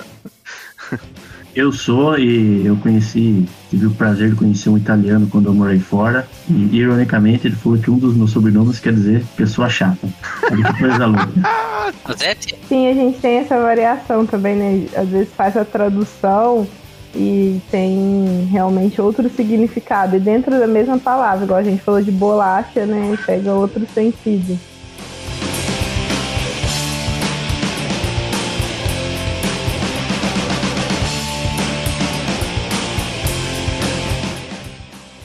Eu 1.55 1.71
sou 1.71 2.19
e 2.19 2.65
eu 2.65 2.75
conheci, 2.75 3.45
tive 3.69 3.85
o 3.85 3.91
prazer 3.91 4.31
de 4.31 4.35
conhecer 4.35 4.67
um 4.67 4.77
italiano 4.77 5.25
quando 5.31 5.45
eu 5.45 5.53
morei 5.53 5.79
fora. 5.79 6.27
E 6.49 6.75
ironicamente 6.75 7.47
ele 7.47 7.55
falou 7.55 7.77
que 7.77 7.89
um 7.89 7.97
dos 7.97 8.13
meus 8.13 8.31
sobrenomes 8.31 8.77
quer 8.77 8.91
dizer 8.91 9.23
pessoa 9.37 9.69
chata. 9.69 10.05
Olha 10.51 10.73
que 10.73 10.79
coisa 10.79 11.05
louca. 11.05 11.31
Sim, 12.67 12.89
a 12.89 12.93
gente 12.93 13.19
tem 13.19 13.37
essa 13.37 13.57
variação 13.57 14.25
também, 14.25 14.55
né? 14.55 14.87
Às 14.97 15.07
vezes 15.07 15.29
faz 15.33 15.55
a 15.55 15.63
tradução 15.63 16.67
e 17.15 17.61
tem 17.71 18.49
realmente 18.51 18.99
outro 18.99 19.29
significado. 19.29 20.17
E 20.17 20.19
dentro 20.19 20.59
da 20.59 20.67
mesma 20.67 20.97
palavra, 20.97 21.45
igual 21.45 21.59
a 21.59 21.63
gente 21.63 21.81
falou 21.81 22.01
de 22.01 22.11
bolacha, 22.11 22.85
né? 22.85 23.17
Pega 23.25 23.53
outro 23.53 23.87
sentido. 23.93 24.59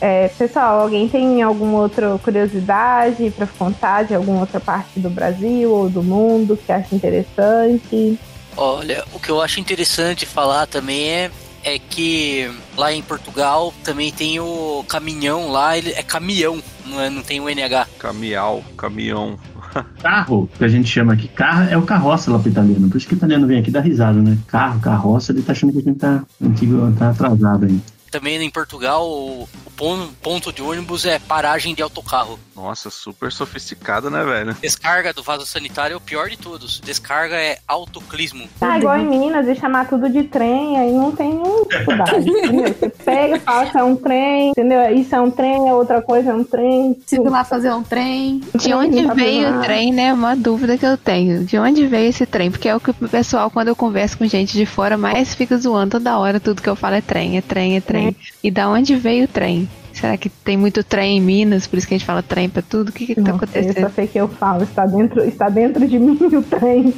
É, 0.01 0.29
pessoal, 0.29 0.81
alguém 0.81 1.09
tem 1.09 1.43
alguma 1.43 1.79
outra 1.79 2.19
curiosidade 2.19 3.31
para 3.37 3.47
contar 3.47 4.05
de 4.05 4.15
alguma 4.15 4.41
outra 4.41 4.59
parte 4.59 4.99
do 4.99 5.11
Brasil 5.11 5.71
ou 5.71 5.91
do 5.91 6.03
mundo 6.03 6.57
que 6.57 6.73
acha 6.73 6.95
interessante? 6.95 8.19
Olha, 8.57 9.05
o 9.13 9.21
que 9.21 9.31
eu 9.31 9.43
acho 9.43 9.61
interessante 9.61 10.25
falar 10.25 10.67
também 10.67 11.09
é, 11.11 11.31
é 11.63 11.79
que 11.79 12.51
lá 12.77 12.93
em 12.93 13.03
Portugal 13.03 13.75
também 13.85 14.11
tem 14.11 14.41
o 14.41 14.83
caminhão 14.89 15.51
lá, 15.53 15.77
ele 15.77 15.91
é 15.91 16.03
caminhão, 16.03 16.63
não, 16.87 17.01
é, 17.01 17.11
não 17.11 17.23
tem 17.23 17.39
o 17.39 17.49
NH. 17.49 17.87
Caminhal, 17.99 18.65
caminhão. 18.79 19.39
Carro, 20.03 20.49
que 20.57 20.65
a 20.65 20.69
gente 20.69 20.89
chama 20.89 21.13
aqui, 21.13 21.29
carro 21.29 21.71
é 21.71 21.77
o 21.77 21.83
carroça 21.83 22.31
lá 22.31 22.39
pro 22.39 22.51
italiano. 22.51 22.89
Por 22.89 22.97
isso 22.97 23.07
que 23.07 23.15
o 23.15 23.17
italiano 23.17 23.47
vem 23.47 23.61
aqui 23.61 23.71
dar 23.71 23.81
risada, 23.83 24.21
né? 24.21 24.37
Carro, 24.49 24.81
carroça, 24.81 25.31
ele 25.31 25.43
tá 25.43 25.53
achando 25.53 25.73
que 25.73 25.79
a 25.79 25.83
gente 25.83 25.99
tá, 25.99 26.25
antigo, 26.43 26.93
tá 26.99 27.11
atrasado 27.11 27.67
aí. 27.67 27.81
Também 28.11 28.42
em 28.42 28.51
Portugal 28.51 29.07
o, 29.09 29.42
o 29.66 29.70
pon- 29.77 30.09
ponto 30.23 30.53
de 30.53 30.62
ônibus 30.62 31.05
é 31.05 31.18
paragem 31.18 31.75
de 31.75 31.83
autocarro. 31.83 32.38
Nossa, 32.57 32.90
super 32.90 33.33
sofisticada, 33.33 34.11
né, 34.11 34.23
velho? 34.23 34.55
Descarga 34.61 35.12
do 35.14 35.23
vaso 35.23 35.46
sanitário 35.46 35.94
é 35.94 35.96
o 35.96 36.01
pior 36.01 36.29
de 36.29 36.37
todos. 36.37 36.81
Descarga 36.81 37.35
é 37.37 37.59
autoclismo. 37.66 38.46
Ah, 38.61 38.79
igual 38.79 38.99
em 38.99 39.07
Minas, 39.07 39.46
e 39.49 39.55
chamar 39.55 39.88
tudo 39.88 40.09
de 40.11 40.25
trem, 40.25 40.79
aí 40.79 40.92
não 40.92 41.12
tem 41.12 41.31
nenhuma 41.33 41.64
dificuldade? 41.66 42.31
Você 42.79 42.88
pega 43.05 43.37
e 43.37 43.40
fala 43.40 43.66
que 43.66 43.79
é 43.79 43.83
um 43.85 43.96
trem, 43.96 44.51
entendeu? 44.51 44.94
Isso 44.94 45.14
é 45.14 45.20
um 45.20 45.31
trem, 45.31 45.68
é 45.68 45.73
outra 45.73 46.03
coisa 46.03 46.31
é 46.31 46.35
um 46.35 46.44
trem. 46.44 47.01
Sigo 47.07 47.31
lá 47.31 47.44
fazer 47.44 47.73
um 47.73 47.83
trem. 47.83 48.42
De 48.55 48.75
onde 48.75 49.03
Não 49.03 49.14
veio 49.14 49.59
o 49.59 49.62
trem, 49.62 49.92
né? 49.92 50.12
Uma 50.12 50.37
dúvida 50.37 50.77
que 50.77 50.85
eu 50.85 50.99
tenho. 50.99 51.44
De 51.44 51.59
onde 51.59 51.87
veio 51.87 52.11
esse 52.11 52.27
trem? 52.27 52.51
Porque 52.51 52.68
é 52.68 52.77
o 52.77 52.81
que 52.81 52.90
o 52.90 52.94
pessoal, 52.94 53.51
quando 53.51 53.68
eu 53.68 53.77
converso 53.77 54.18
com 54.18 54.27
gente 54.27 54.53
de 54.53 54.66
fora, 54.66 54.99
mais 54.99 55.35
fica 55.35 55.57
zoando 55.57 55.92
toda 55.92 56.18
hora. 56.18 56.38
Tudo 56.38 56.61
que 56.61 56.68
eu 56.68 56.77
falo 56.77 56.96
é 56.96 57.01
trem, 57.01 57.38
é 57.38 57.40
trem, 57.40 57.77
é 57.77 57.81
trem. 57.81 58.00
E 58.43 58.51
da 58.51 58.69
onde 58.69 58.95
veio 58.97 59.25
o 59.25 59.29
trem? 59.29 59.69
Será 59.93 60.17
que 60.17 60.29
tem 60.29 60.57
muito 60.57 60.83
trem 60.85 61.19
em 61.19 61.21
Minas, 61.21 61.67
por 61.67 61.77
isso 61.77 61.87
que 61.87 61.95
a 61.95 61.99
gente 61.99 62.07
fala 62.07 62.23
trem 62.23 62.49
pra 62.49 62.63
tudo? 62.63 62.89
O 62.89 62.93
que 62.93 63.07
que 63.07 63.15
tá 63.17 63.21
Não 63.21 63.27
sei, 63.27 63.33
eu 63.33 63.37
acontecendo? 63.37 63.81
só 63.81 63.95
sei 63.95 64.07
que 64.07 64.19
eu 64.19 64.29
falo, 64.29 64.63
está 64.63 64.87
dentro, 64.87 65.25
está 65.25 65.49
dentro 65.49 65.87
de 65.87 65.99
mim 66.01 66.17
o 66.37 66.43
trem. 66.43 66.95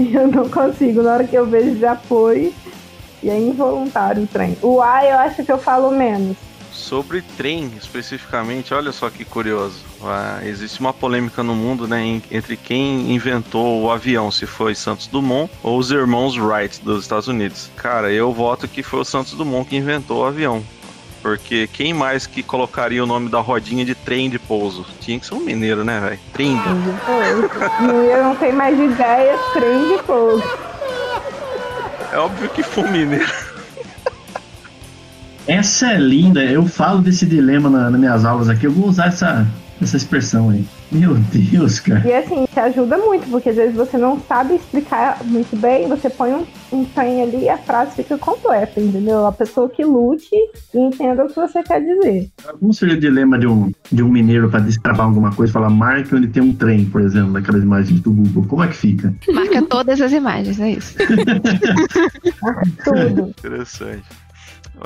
E 0.00 0.14
eu 0.14 0.26
não 0.28 0.48
consigo. 0.48 1.02
Na 1.02 1.14
hora 1.14 1.24
que 1.24 1.36
eu 1.36 1.46
vejo, 1.46 1.78
já 1.78 1.94
foi. 1.94 2.52
E 3.22 3.30
é 3.30 3.38
involuntário 3.38 4.24
o 4.24 4.26
trem. 4.26 4.56
O 4.62 4.80
A 4.80 5.04
eu 5.04 5.16
acho 5.18 5.44
que 5.44 5.52
eu 5.52 5.58
falo 5.58 5.90
menos. 5.92 6.36
Sobre 6.72 7.22
trem, 7.36 7.70
especificamente, 7.78 8.72
olha 8.72 8.92
só 8.92 9.10
que 9.10 9.24
curioso. 9.24 9.80
Ah, 10.02 10.40
existe 10.42 10.80
uma 10.80 10.92
polêmica 10.92 11.42
no 11.42 11.54
mundo, 11.54 11.86
né, 11.86 12.20
entre 12.30 12.56
quem 12.56 13.12
inventou 13.12 13.82
o 13.82 13.90
avião, 13.90 14.30
se 14.30 14.46
foi 14.46 14.74
Santos 14.74 15.06
Dumont 15.06 15.52
ou 15.62 15.78
os 15.78 15.90
irmãos 15.90 16.36
Wright 16.36 16.82
dos 16.82 17.02
Estados 17.02 17.28
Unidos. 17.28 17.70
Cara, 17.76 18.10
eu 18.10 18.32
voto 18.32 18.66
que 18.66 18.82
foi 18.82 19.00
o 19.00 19.04
Santos 19.04 19.34
Dumont 19.34 19.68
que 19.68 19.76
inventou 19.76 20.22
o 20.22 20.24
avião. 20.24 20.64
Porque 21.22 21.68
quem 21.68 21.94
mais 21.94 22.26
que 22.26 22.42
colocaria 22.42 23.02
o 23.02 23.06
nome 23.06 23.28
da 23.28 23.38
rodinha 23.38 23.84
de 23.84 23.94
trem 23.94 24.28
de 24.28 24.40
pouso? 24.40 24.84
Tinha 25.00 25.20
que 25.20 25.26
ser 25.26 25.34
um 25.34 25.40
mineiro, 25.40 25.84
né, 25.84 26.00
velho? 26.00 26.20
Trem. 26.32 26.60
Eu 28.10 28.24
não 28.24 28.34
tenho 28.34 28.56
mais 28.56 28.76
ideia, 28.76 29.38
trem 29.52 29.88
de 29.88 30.02
fogo. 30.02 30.42
É 32.12 32.18
óbvio 32.18 32.48
que 32.48 32.62
foi 32.64 32.82
um 32.82 32.90
mineiro. 32.90 33.51
Essa 35.46 35.92
é 35.92 35.98
linda. 35.98 36.42
Eu 36.44 36.66
falo 36.66 37.00
desse 37.00 37.26
dilema 37.26 37.68
na- 37.68 37.90
nas 37.90 38.00
minhas 38.00 38.24
aulas 38.24 38.48
aqui. 38.48 38.66
Eu 38.66 38.72
vou 38.72 38.88
usar 38.88 39.06
essa, 39.08 39.46
essa 39.80 39.96
expressão 39.96 40.50
aí. 40.50 40.64
Meu 40.92 41.14
Deus, 41.14 41.80
cara. 41.80 42.06
E 42.06 42.12
assim, 42.12 42.44
te 42.52 42.60
ajuda 42.60 42.98
muito, 42.98 43.26
porque 43.30 43.48
às 43.48 43.56
vezes 43.56 43.74
você 43.74 43.96
não 43.96 44.20
sabe 44.28 44.56
explicar 44.56 45.18
muito 45.24 45.56
bem, 45.56 45.88
você 45.88 46.10
põe 46.10 46.32
um, 46.34 46.44
um 46.70 46.84
trem 46.84 47.22
ali 47.22 47.44
e 47.44 47.48
a 47.48 47.56
frase 47.56 47.96
fica 47.96 48.18
completa, 48.18 48.78
entendeu? 48.78 49.26
A 49.26 49.32
pessoa 49.32 49.70
que 49.70 49.82
lute 49.82 50.28
e 50.74 50.78
entenda 50.78 51.24
o 51.24 51.28
que 51.28 51.34
você 51.34 51.62
quer 51.62 51.80
dizer. 51.80 52.28
Como 52.60 52.74
seria 52.74 52.94
o 52.94 53.00
dilema 53.00 53.38
de 53.38 53.46
um, 53.46 53.72
de 53.90 54.02
um 54.02 54.08
mineiro 54.10 54.50
para 54.50 54.60
destravar 54.60 55.06
alguma 55.06 55.32
coisa? 55.32 55.50
Falar, 55.50 55.70
marque 55.70 56.14
onde 56.14 56.26
tem 56.28 56.42
um 56.42 56.52
trem, 56.54 56.84
por 56.84 57.00
exemplo, 57.00 57.32
naquelas 57.32 57.62
imagens 57.62 57.98
do 58.00 58.12
Google. 58.12 58.44
Como 58.46 58.62
é 58.62 58.68
que 58.68 58.76
fica? 58.76 59.14
Marca 59.32 59.62
todas 59.62 59.98
as 59.98 60.12
imagens, 60.12 60.60
é 60.60 60.72
isso. 60.72 60.94
Tudo. 62.84 63.28
Interessante. 63.30 64.02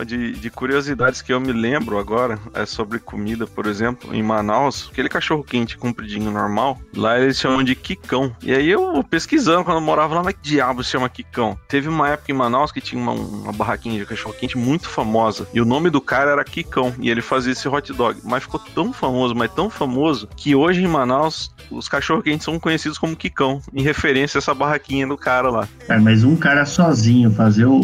De, 0.04 0.32
de 0.32 0.50
curiosidades 0.50 1.22
que 1.22 1.32
eu 1.32 1.40
me 1.40 1.52
lembro 1.52 1.98
agora 1.98 2.38
é 2.54 2.66
sobre 2.66 2.98
comida, 2.98 3.46
por 3.46 3.66
exemplo, 3.66 4.14
em 4.14 4.22
Manaus, 4.22 4.88
aquele 4.90 5.08
cachorro 5.08 5.44
quente 5.44 5.76
compridinho 5.76 6.30
normal, 6.30 6.78
lá 6.94 7.18
eles 7.18 7.38
chamam 7.38 7.62
de 7.62 7.74
quicão. 7.74 8.34
E 8.42 8.52
aí 8.52 8.68
eu 8.68 9.02
pesquisando 9.04 9.64
quando 9.64 9.78
eu 9.78 9.82
morava 9.82 10.14
lá, 10.14 10.22
mas 10.22 10.34
que 10.34 10.40
diabo 10.42 10.82
se 10.82 10.90
chama 10.90 11.08
quicão? 11.08 11.58
Teve 11.68 11.88
uma 11.88 12.08
época 12.08 12.32
em 12.32 12.34
Manaus 12.34 12.72
que 12.72 12.80
tinha 12.80 13.00
uma, 13.00 13.12
uma 13.12 13.52
barraquinha 13.52 13.98
de 13.98 14.06
cachorro 14.06 14.34
quente 14.38 14.56
muito 14.56 14.88
famosa, 14.88 15.46
e 15.52 15.60
o 15.60 15.64
nome 15.64 15.90
do 15.90 16.00
cara 16.00 16.32
era 16.32 16.44
Quicão, 16.44 16.94
e 17.00 17.10
ele 17.10 17.22
fazia 17.22 17.52
esse 17.52 17.68
hot 17.68 17.92
dog, 17.92 18.20
mas 18.24 18.42
ficou 18.42 18.60
tão 18.74 18.92
famoso, 18.92 19.34
mas 19.34 19.52
tão 19.52 19.68
famoso, 19.68 20.28
que 20.36 20.54
hoje 20.54 20.82
em 20.82 20.86
Manaus 20.86 21.54
os 21.70 21.88
cachorro 21.88 22.22
quentes 22.22 22.44
são 22.44 22.58
conhecidos 22.58 22.98
como 22.98 23.16
Quicão, 23.16 23.60
em 23.74 23.82
referência 23.82 24.38
a 24.38 24.40
essa 24.40 24.54
barraquinha 24.54 25.06
do 25.06 25.16
cara 25.16 25.50
lá. 25.50 25.68
Cara, 25.86 26.00
mas 26.00 26.24
um 26.24 26.36
cara 26.36 26.64
sozinho 26.64 27.30
fazer 27.30 27.66
o, 27.66 27.80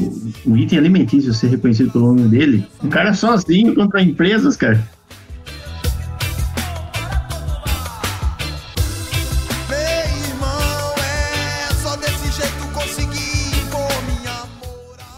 um 0.46 0.56
item 0.56 0.78
alimentício 0.78 1.32
ser 1.32 1.48
reconhecido 1.48 1.90
pelo 1.90 2.01
nome 2.02 2.28
dele, 2.28 2.66
um 2.82 2.88
cara 2.88 3.14
sozinho 3.14 3.74
contra 3.74 4.02
empresas, 4.02 4.56
cara. 4.56 4.82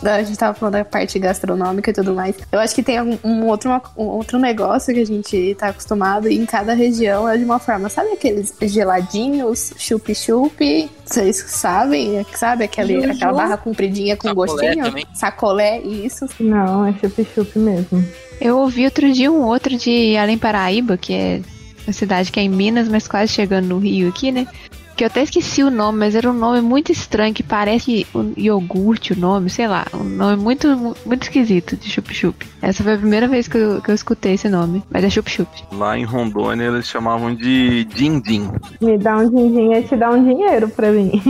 A 0.07 0.23
gente 0.23 0.39
tava 0.39 0.55
falando 0.55 0.75
da 0.75 0.85
parte 0.85 1.19
gastronômica 1.19 1.91
e 1.91 1.95
tudo 1.95 2.15
mais. 2.15 2.37
Eu 2.53 2.61
acho 2.61 2.75
que 2.75 2.83
tem 2.83 3.01
um, 3.01 3.19
um 3.25 3.47
outro, 3.47 3.71
um 3.97 4.05
outro 4.05 4.39
negócio 4.39 4.93
que 4.93 5.01
a 5.01 5.07
gente 5.07 5.55
tá 5.59 5.69
acostumado 5.69 6.29
e 6.29 6.37
em 6.37 6.47
cada 6.47 6.75
região 6.75 7.29
é 7.29 7.37
de 7.37 7.45
uma 7.45 7.59
forma. 7.59 7.89
Sabe 7.89 8.13
aqueles 8.13 8.55
geladinhos, 8.63 9.73
chup-chup? 9.77 10.91
Vocês 11.05 11.37
sabem? 11.37 12.25
Sabe 12.35 12.65
aquele, 12.65 13.01
Juju. 13.01 13.13
aquela 13.13 13.33
barra 13.33 13.57
compridinha 13.57 14.17
com 14.17 14.29
Sacolé 14.29 14.53
gostinho? 14.53 14.85
também. 14.85 15.07
Sacolé, 15.15 15.79
isso. 15.81 16.27
Não, 16.39 16.87
é 16.87 16.93
chup-chup 16.95 17.59
mesmo. 17.59 18.05
Eu 18.41 18.59
ouvi 18.59 18.85
outro 18.85 19.11
dia 19.13 19.31
um 19.31 19.43
outro 19.43 19.77
de 19.77 20.17
Além 20.17 20.37
Paraíba, 20.37 20.97
que 20.97 21.13
é 21.15 21.41
uma 21.87 21.93
cidade 21.93 22.33
que 22.33 22.41
é 22.41 22.43
em 22.43 22.49
Minas, 22.49 22.89
mas 22.89 23.07
quase 23.07 23.33
chegando 23.33 23.67
no 23.67 23.79
Rio 23.79 24.09
aqui, 24.09 24.33
né? 24.33 24.47
Que 24.97 25.03
eu 25.03 25.09
até 25.09 25.25
esqueci 25.25 25.61
o 25.65 25.71
nome, 25.71 25.99
mas 25.99 26.15
era 26.15 26.31
um 26.31 26.33
nome 26.33 26.61
muito 26.61 26.93
estranho, 26.93 27.35
que 27.35 27.43
parece 27.43 28.07
um 28.15 28.33
iogurte 28.37 29.13
o 29.13 29.19
nome, 29.19 29.51
sei 29.51 29.67
lá. 29.67 29.85
Um 29.93 30.05
nome 30.05 30.37
muito, 30.41 30.95
muito 31.05 31.25
esquisito 31.25 31.77
de 31.77 31.91
chup-chup. 31.91 32.47
Essa 32.63 32.85
foi 32.85 32.95
a 32.95 32.99
primeira 32.99 33.27
vez 33.27 33.49
que 33.49 33.57
eu, 33.57 33.83
que 33.83 33.91
eu 33.91 33.95
escutei 33.95 34.35
esse 34.35 34.49
nome, 34.49 34.85
mas 34.89 35.03
é 35.03 35.11
chup-chup. 35.11 35.49
Lá 35.73 35.99
em 35.99 36.05
Rondônia 36.05 36.67
eles 36.67 36.87
chamavam 36.87 37.35
de 37.35 37.85
din-din. 37.87 38.49
Me 38.81 38.97
dá 38.97 39.17
um 39.17 39.29
din-din 39.29 39.75
é 39.75 39.83
te 39.83 39.97
dar 39.97 40.13
um 40.13 40.23
dinheiro 40.23 40.69
pra 40.69 40.93
mim. 40.93 41.21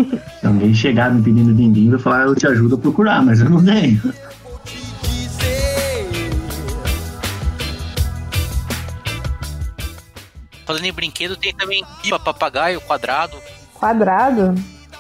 Se 0.41 0.47
alguém 0.47 0.75
chegar 0.75 1.11
me 1.11 1.23
pedindo 1.23 1.55
din-din, 1.55 1.91
eu 1.91 1.99
falar, 1.99 2.27
eu 2.27 2.35
te 2.35 2.47
ajudo 2.47 2.75
a 2.75 2.79
procurar, 2.79 3.25
mas 3.25 3.41
eu 3.41 3.49
não 3.49 3.65
tenho. 3.65 3.99
Falando 10.67 10.85
em 10.85 10.93
brinquedo, 10.93 11.37
tem 11.37 11.55
também 11.55 11.85
pipa, 12.03 12.19
papagaio, 12.19 12.81
quadrado. 12.81 13.37
Quadrado? 13.85 14.55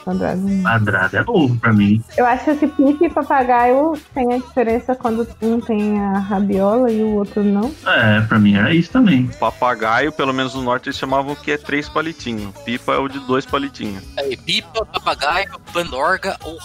Quadrado. 0.04 0.42
não. 0.42 0.62
Quadrado 0.62 1.16
é 1.16 1.24
novo 1.24 1.56
pra 1.56 1.72
mim. 1.72 2.04
Eu 2.18 2.26
acho 2.26 2.44
que 2.44 2.50
esse 2.50 2.66
pique 2.66 3.06
e 3.06 3.08
papagaio 3.08 3.94
tem 4.12 4.34
a 4.34 4.36
diferença 4.36 4.94
quando 4.94 5.26
um 5.40 5.58
tem 5.58 5.98
a 5.98 6.18
rabiola 6.18 6.92
e 6.92 7.02
o 7.02 7.14
outro 7.14 7.42
não. 7.42 7.74
É, 7.86 8.20
pra 8.20 8.38
mim 8.38 8.56
era 8.56 8.74
isso 8.74 8.92
também. 8.92 9.26
Papagaio, 9.40 10.12
pelo 10.12 10.34
menos 10.34 10.54
no 10.54 10.60
norte, 10.62 10.90
eles 10.90 10.98
chamavam 10.98 11.34
que 11.34 11.52
é 11.52 11.56
três 11.56 11.88
palitinhos. 11.88 12.54
Pipa 12.62 12.92
é 12.92 12.98
o 12.98 13.08
de 13.08 13.20
dois 13.20 13.46
palitinhos. 13.46 14.04
Aí, 14.18 14.36
pipa, 14.36 14.84
papagaio, 14.84 15.58
pandorga 15.72 16.36
ou 16.44 16.58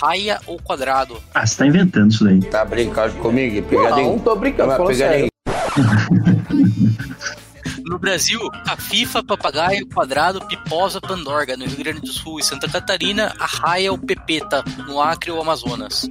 raia 0.00 0.38
ou 0.46 0.62
quadrado. 0.62 1.20
Ah, 1.34 1.44
você 1.44 1.56
tá 1.56 1.66
inventando 1.66 2.12
isso 2.12 2.22
daí. 2.22 2.40
Tá 2.40 2.64
brincando 2.64 3.14
comigo? 3.14 3.66
Pegadinha? 3.66 4.06
Não, 4.06 4.18
tô 4.20 4.36
brincando, 4.36 4.76
falando 4.76 4.96
pegadinha. 4.96 5.28
No 7.84 7.98
Brasil, 7.98 8.40
cafifa, 8.64 9.22
papagaio, 9.22 9.86
quadrado, 9.86 10.40
piposa, 10.46 11.02
pandorga. 11.02 11.54
No 11.54 11.66
Rio 11.66 11.76
Grande 11.76 12.00
do 12.00 12.12
Sul 12.12 12.40
e 12.40 12.42
Santa 12.42 12.66
Catarina, 12.66 13.34
a 13.38 13.44
raia 13.44 13.92
ou 13.92 13.98
pepeta. 13.98 14.64
No 14.88 15.02
Acre 15.02 15.30
ou 15.30 15.40
Amazonas. 15.40 16.08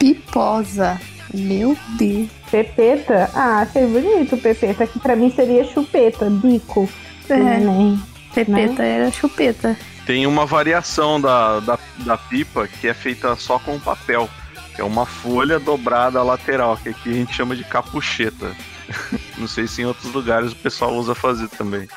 Piposa. 0.00 1.00
Meu 1.32 1.78
Deus. 1.96 2.28
Pepeta? 2.50 3.30
Ah, 3.34 3.60
achei 3.60 3.86
bonito 3.86 4.36
pepeta, 4.36 4.86
que 4.86 4.98
pra 4.98 5.16
mim 5.16 5.30
seria 5.30 5.64
chupeta, 5.64 6.28
bico. 6.28 6.88
É. 7.28 7.36
do 7.36 7.44
neném. 7.44 8.02
Pepeta 8.34 8.82
era 8.82 9.10
chupeta. 9.10 9.76
Tem 10.04 10.26
uma 10.26 10.44
variação 10.44 11.20
da, 11.20 11.60
da, 11.60 11.78
da 11.98 12.18
pipa 12.18 12.66
que 12.66 12.88
é 12.88 12.94
feita 12.94 13.36
só 13.36 13.60
com 13.60 13.78
papel. 13.78 14.28
Que 14.74 14.80
é 14.80 14.84
uma 14.84 15.06
folha 15.06 15.60
dobrada 15.60 16.22
lateral, 16.22 16.76
que 16.78 16.88
aqui 16.88 17.10
a 17.10 17.14
gente 17.14 17.34
chama 17.34 17.54
de 17.54 17.62
capucheta. 17.62 18.56
Não 19.38 19.46
sei 19.46 19.66
se 19.66 19.82
em 19.82 19.86
outros 19.86 20.12
lugares 20.12 20.52
o 20.52 20.56
pessoal 20.56 20.94
usa 20.94 21.14
fazer 21.14 21.48
também. 21.48 21.88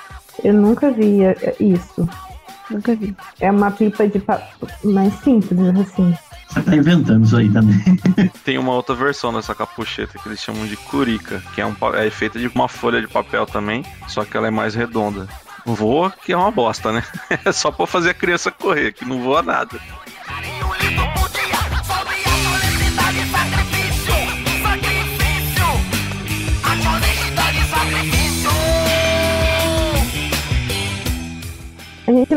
Eu 0.44 0.54
nunca 0.54 0.92
vi 0.92 1.24
eh, 1.24 1.56
isso. 1.60 2.08
Nunca 2.70 2.96
vi. 2.96 3.16
É 3.40 3.52
uma 3.52 3.72
pipa 3.72 4.08
de 4.08 4.20
papo 4.20 4.68
mais 4.84 5.14
simples, 5.20 5.60
assim. 5.80 6.16
Você 6.48 6.62
tá 6.62 6.76
inventando 6.76 7.26
isso 7.26 7.38
aí 7.38 7.50
também. 7.50 7.80
Tem 8.44 8.58
uma 8.58 8.74
outra 8.74 8.96
versão 8.96 9.34
dessa 9.34 9.54
capucheta 9.54 10.18
que 10.18 10.28
eles 10.28 10.40
chamam 10.40 10.66
de 10.66 10.78
curica, 10.78 11.42
que 11.54 11.62
é, 11.62 11.66
um, 11.66 11.76
é 11.96 12.10
feita 12.10 12.40
de 12.40 12.48
uma 12.48 12.68
folha 12.68 13.02
de 13.02 13.08
papel 13.08 13.46
também, 13.46 13.84
só 14.08 14.24
que 14.24 14.36
ela 14.38 14.48
é 14.48 14.52
mais 14.52 14.74
redonda. 14.74 15.28
Voa, 15.66 16.12
que 16.24 16.32
é 16.32 16.38
uma 16.38 16.52
bosta, 16.52 16.92
né? 16.92 17.04
É 17.44 17.52
só 17.52 17.72
pra 17.72 17.88
fazer 17.88 18.12
a 18.12 18.14
criança 18.14 18.52
correr, 18.52 18.94
que 18.94 19.04
não 19.04 19.22
voa 19.22 19.42
nada. 19.42 19.80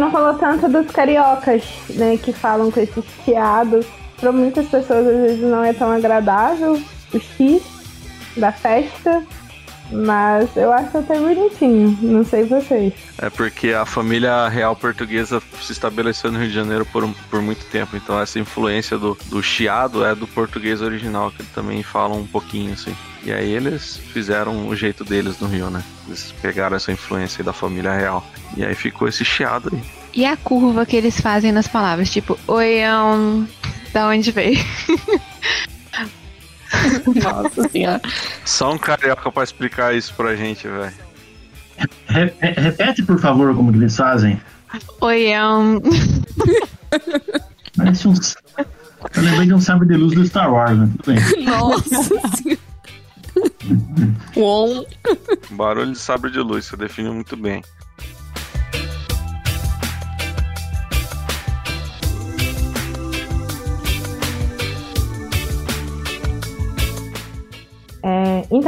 Não 0.09 0.13
falou 0.13 0.35
tanto 0.35 0.69
dos 0.69 0.91
cariocas, 0.91 1.63
né, 1.91 2.17
que 2.17 2.33
falam 2.33 2.71
com 2.71 2.81
esse 2.81 3.03
chiado. 3.25 3.81
Para 4.19 4.33
muitas 4.33 4.67
pessoas 4.67 5.07
às 5.07 5.17
vezes 5.17 5.41
não 5.41 5.63
é 5.63 5.73
tão 5.73 5.93
agradável 5.93 6.81
o 7.15 7.21
X 7.21 7.63
da 8.37 8.51
festa, 8.51 9.23
mas 9.93 10.49
eu 10.57 10.73
acho 10.73 10.99
até 10.99 11.19
bonitinho. 11.19 11.97
Não 12.03 12.25
sei 12.25 12.45
vocês. 12.45 12.93
É 13.19 13.31
porque 13.31 13.69
a 13.73 13.87
família 13.87 14.49
real 14.49 14.75
portuguesa 14.75 15.41
se 15.63 15.73
estabeleceu 15.73 16.33
no 16.33 16.39
Rio 16.39 16.49
de 16.49 16.55
Janeiro 16.55 16.85
por, 16.87 17.05
um- 17.05 17.13
por 17.31 17.41
muito 17.41 17.65
tempo, 17.67 17.97
então 17.97 18.21
essa 18.21 18.39
influência 18.41 18.99
do, 18.99 19.17
do 19.27 19.43
chiado 19.43 20.05
é 20.05 20.15
do 20.15 20.27
português 20.27 20.81
original, 20.83 21.31
que 21.31 21.43
também 21.45 21.83
falam 21.83 22.19
um 22.21 22.27
pouquinho 22.27 22.73
assim. 22.73 22.95
E 23.25 23.33
aí 23.33 23.51
eles 23.53 23.97
fizeram 23.97 24.67
o 24.69 24.75
jeito 24.75 25.05
deles 25.05 25.39
no 25.39 25.47
Rio, 25.49 25.71
né? 25.71 25.83
Eles 26.07 26.33
pegaram 26.43 26.77
essa 26.77 26.91
influência 26.91 27.45
da 27.45 27.53
família 27.53 27.93
real. 27.93 28.25
E 28.57 28.65
aí 28.65 28.75
ficou 28.75 29.07
esse 29.09 29.25
chiado 29.25 29.71
aí. 29.73 29.98
E 30.19 30.27
a 30.27 30.37
curva 30.37 30.85
que 30.85 30.97
eles 30.97 31.21
fazem 31.21 31.53
nas 31.53 31.69
palavras, 31.69 32.11
tipo, 32.11 32.37
oião, 32.49 33.47
da 33.93 34.09
onde 34.09 34.33
veio? 34.33 34.59
Nossa 37.23 37.69
senhora. 37.69 38.03
Só 38.45 38.73
um 38.73 38.79
carioca 38.79 39.31
pra 39.31 39.45
explicar 39.45 39.95
isso 39.95 40.13
pra 40.15 40.35
gente, 40.35 40.67
velho. 40.67 40.93
Re- 42.09 42.35
re- 42.41 42.61
repete, 42.61 43.05
por 43.05 43.21
favor, 43.21 43.55
como 43.55 43.71
que 43.71 43.79
eles 43.79 43.97
fazem. 43.97 44.41
Oião. 45.01 45.81
Parece 47.77 48.09
uns. 48.09 48.35
Eu 49.15 49.23
lembrei 49.23 49.47
de 49.47 49.55
um 49.55 49.61
sabre 49.61 49.87
de 49.87 49.95
luz 49.95 50.15
do 50.17 50.27
Star 50.27 50.53
Wars, 50.53 50.77
né? 50.77 50.89
Tudo 51.01 51.15
bem. 51.15 51.25
Nossa 51.47 52.03
senhora. 52.03 52.59
Uom. 54.37 54.85
Barulho 55.51 55.93
de 55.93 55.99
sabre 56.01 56.33
de 56.33 56.41
luz, 56.41 56.65
você 56.65 56.77
definiu 56.77 57.15
muito 57.15 57.37
bem. 57.37 57.63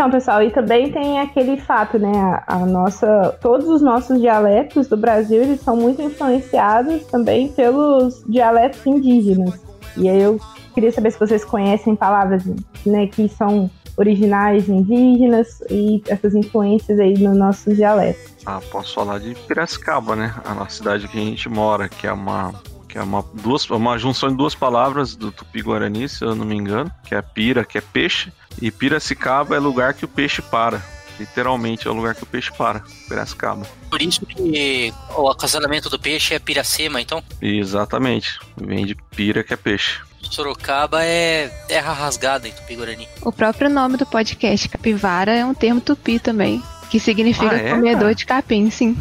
Então, 0.00 0.10
pessoal, 0.10 0.42
e 0.42 0.50
também 0.50 0.90
tem 0.90 1.20
aquele 1.20 1.58
fato, 1.58 1.98
né? 1.98 2.10
A, 2.46 2.54
a 2.54 2.58
nossa, 2.64 3.36
todos 3.38 3.68
os 3.68 3.82
nossos 3.82 4.18
dialetos 4.18 4.88
do 4.88 4.96
Brasil 4.96 5.42
eles 5.42 5.60
são 5.60 5.76
muito 5.76 6.00
influenciados 6.00 7.04
também 7.04 7.48
pelos 7.52 8.24
dialetos 8.26 8.80
indígenas. 8.86 9.60
E 9.98 10.08
aí 10.08 10.22
eu 10.22 10.40
queria 10.72 10.90
saber 10.90 11.10
se 11.10 11.20
vocês 11.20 11.44
conhecem 11.44 11.94
palavras, 11.94 12.42
né, 12.86 13.08
que 13.08 13.28
são 13.28 13.70
originais 13.94 14.70
indígenas 14.70 15.60
e 15.68 16.02
essas 16.08 16.34
influências 16.34 16.98
aí 16.98 17.18
no 17.18 17.34
nosso 17.34 17.74
dialeto. 17.74 18.20
Ah, 18.46 18.58
posso 18.72 18.94
falar 18.94 19.18
de 19.18 19.34
Piracicaba, 19.46 20.16
né? 20.16 20.34
A 20.46 20.54
nossa 20.54 20.78
cidade 20.78 21.08
que 21.08 21.18
a 21.18 21.20
gente 21.20 21.46
mora, 21.46 21.90
que 21.90 22.06
é 22.06 22.12
uma 22.12 22.54
que 22.88 22.98
é 22.98 23.02
uma, 23.02 23.24
duas, 23.34 23.68
uma 23.70 23.96
junção 23.98 24.30
de 24.30 24.36
duas 24.36 24.52
palavras 24.52 25.14
do 25.14 25.30
Tupi-Guarani, 25.30 26.08
se 26.08 26.24
eu 26.24 26.34
não 26.34 26.44
me 26.44 26.56
engano, 26.56 26.90
que 27.04 27.14
é 27.14 27.22
pira, 27.22 27.64
que 27.64 27.78
é 27.78 27.80
peixe, 27.80 28.32
e 28.60 28.70
Piracicaba 28.70 29.56
é 29.56 29.58
lugar 29.58 29.94
que 29.94 30.04
o 30.04 30.08
peixe 30.08 30.40
para. 30.42 30.82
Literalmente 31.18 31.86
é 31.86 31.90
o 31.90 31.94
lugar 31.94 32.14
que 32.14 32.22
o 32.22 32.26
peixe 32.26 32.50
para, 32.56 32.82
Piracicaba. 33.06 33.66
Por 33.90 34.00
isso 34.00 34.24
que 34.24 34.92
o 35.14 35.28
acasalamento 35.28 35.90
do 35.90 35.98
peixe 35.98 36.32
é 36.32 36.38
piracema, 36.38 36.98
então. 37.00 37.22
Exatamente, 37.42 38.38
vem 38.56 38.86
de 38.86 38.94
pira, 38.94 39.44
que 39.44 39.52
é 39.52 39.56
peixe. 39.56 40.00
Sorocaba 40.22 41.04
é 41.04 41.48
terra 41.68 41.92
rasgada 41.92 42.48
em 42.48 42.52
Tupi-Guarani. 42.52 43.06
O 43.22 43.30
próprio 43.32 43.68
nome 43.68 43.96
do 43.98 44.06
podcast, 44.06 44.66
capivara, 44.68 45.32
é 45.34 45.44
um 45.44 45.52
termo 45.52 45.80
tupi 45.80 46.18
também, 46.18 46.62
que 46.90 46.98
significa 46.98 47.54
Ah, 47.54 47.58
é, 47.58 47.70
comedor 47.70 48.00
cara? 48.02 48.14
de 48.14 48.26
capim, 48.26 48.70
sim. 48.70 48.96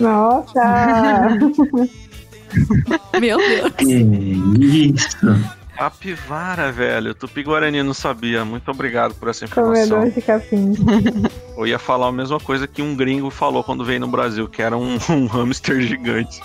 Nossa! 0.00 1.38
Meu 3.20 3.38
Deus. 3.38 3.72
Que 3.78 4.86
isso. 4.88 5.18
Capivara, 5.76 6.70
velho. 6.70 7.14
Tupi-Guarani 7.14 7.82
não 7.82 7.94
sabia. 7.94 8.44
Muito 8.44 8.70
obrigado 8.70 9.14
por 9.14 9.28
essa 9.28 9.44
informação. 9.44 9.98
Comedor 9.98 10.10
de 10.12 10.22
capim. 10.22 10.74
Eu 11.56 11.66
ia 11.66 11.78
falar 11.78 12.08
a 12.08 12.12
mesma 12.12 12.38
coisa 12.38 12.66
que 12.66 12.82
um 12.82 12.94
gringo 12.94 13.30
falou 13.30 13.64
quando 13.64 13.84
veio 13.84 14.00
no 14.00 14.08
Brasil, 14.08 14.48
que 14.48 14.62
era 14.62 14.76
um, 14.76 14.98
um 15.10 15.26
hamster 15.26 15.80
gigante. 15.80 16.40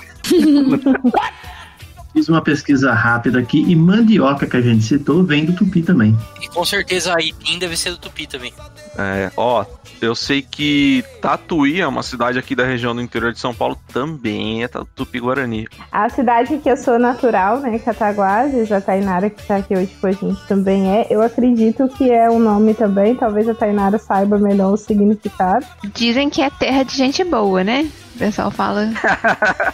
Fiz 2.14 2.30
uma 2.30 2.42
pesquisa 2.42 2.94
rápida 2.94 3.40
aqui 3.40 3.64
e 3.68 3.76
mandioca 3.76 4.48
que 4.48 4.58
a 4.58 4.62
gente 4.62 4.84
citou 4.84 5.24
vem 5.24 5.46
do 5.46 5.54
tupi 5.54 5.82
também. 5.82 6.18
E 6.42 6.48
com 6.48 6.66
certeza 6.66 7.16
a 7.16 7.22
Ipim 7.22 7.60
deve 7.60 7.78
ser 7.78 7.92
do 7.92 7.98
Tupi 7.98 8.28
também. 8.28 8.54
É, 8.98 9.32
ó, 9.38 9.66
eu 10.02 10.16
sei 10.16 10.42
que 10.42 11.04
Tatuí 11.22 11.82
é 11.82 11.88
uma 11.88 12.04
cidade 12.04 12.38
aqui 12.38 12.56
da 12.56 12.66
região 12.66 12.96
do 12.96 13.02
interior 13.02 13.32
de 13.32 13.40
São 13.40 13.54
Paulo, 13.54 13.78
também 13.92 14.64
é 14.64 14.68
Tupi-Guarani. 14.68 15.68
A 15.92 16.10
cidade 16.10 16.58
que 16.58 16.70
eu 16.70 16.78
sou 16.78 16.98
natural, 16.98 17.60
né, 17.60 17.78
Cataguases, 17.80 18.72
a 18.72 18.82
Tainara 18.82 19.30
que 19.30 19.46
tá 19.46 19.58
aqui 19.58 19.76
hoje 19.76 19.92
com 20.00 20.08
a 20.08 20.12
gente 20.12 20.48
também 20.48 20.90
é. 20.90 21.08
Eu 21.10 21.22
acredito 21.22 21.88
que 21.90 22.12
é 22.12 22.30
um 22.30 22.40
nome 22.40 22.74
também, 22.74 23.16
talvez 23.16 23.48
a 23.48 23.54
Tainara 23.54 23.98
saiba 23.98 24.38
melhor 24.38 24.74
o 24.74 24.78
significado. 24.78 25.66
Dizem 25.94 26.30
que 26.30 26.42
é 26.42 26.50
terra 26.50 26.84
de 26.84 26.96
gente 26.96 27.24
boa, 27.24 27.64
né? 27.64 27.90
O 28.18 28.18
pessoal 28.18 28.50
fala 28.50 28.90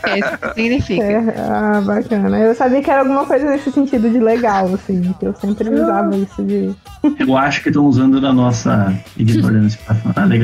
que 0.04 0.10
é 0.10 0.20
isso 0.20 0.38
que 0.38 0.54
significa. 0.54 1.02
É, 1.02 1.36
ah, 1.40 1.82
bacana. 1.82 2.38
Eu 2.38 2.54
sabia 2.54 2.84
que 2.84 2.92
era 2.92 3.00
alguma 3.00 3.26
coisa 3.26 3.50
nesse 3.50 3.72
sentido 3.72 4.10
de 4.10 4.20
legal, 4.20 4.70
assim, 4.74 5.16
que 5.18 5.26
eu 5.26 5.34
sempre 5.34 5.70
usava 5.70 6.14
isso 6.18 6.44
de. 6.44 6.76
Eu 7.18 7.38
acho 7.38 7.64
que 7.64 7.70
estão 7.70 7.86
usando 7.86 8.20
da 8.20 8.34
nossa 8.34 8.94
ignorância 9.16 9.80
pra 9.86 9.96
falar 9.96 10.28
vai 10.28 10.40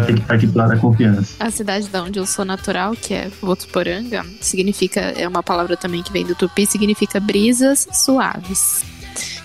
ter 0.06 0.14
que 0.14 0.22
participar 0.22 0.68
da 0.68 0.78
confiança. 0.78 1.34
A 1.38 1.50
cidade 1.50 1.86
da 1.90 2.02
onde 2.02 2.18
eu 2.18 2.24
sou 2.24 2.46
natural, 2.46 2.92
que 2.92 3.12
é 3.12 3.28
Votuporanga, 3.42 4.24
significa, 4.40 5.00
é 5.00 5.28
uma 5.28 5.42
palavra 5.42 5.76
também 5.76 6.02
que 6.02 6.10
vem 6.10 6.24
do 6.24 6.34
tupi, 6.34 6.64
significa 6.64 7.20
brisas 7.20 7.86
suaves. 7.92 8.95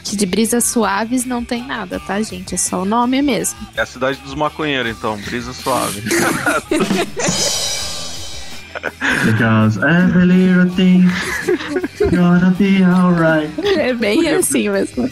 Que 0.04 0.16
de 0.16 0.26
brisas 0.26 0.66
suaves 0.66 1.26
não 1.26 1.44
tem 1.44 1.66
nada, 1.66 2.00
tá, 2.00 2.22
gente? 2.22 2.56
É 2.56 2.58
só 2.58 2.82
o 2.82 2.86
nome 2.86 3.22
mesmo. 3.22 3.58
É 3.76 3.82
a 3.82 3.86
cidade 3.86 4.20
dos 4.20 4.34
maconheiros, 4.34 4.98
então, 4.98 5.18
brisa 5.18 5.54
suave. 5.54 6.02
Because 9.26 9.78
every 9.78 10.26
little 10.26 10.70
thing 10.76 11.06
gonna 12.10 12.52
be 12.58 12.84
alright. 12.84 13.52
É 13.78 13.94
bem 13.94 14.28
assim 14.30 14.70
mesmo. 14.70 15.10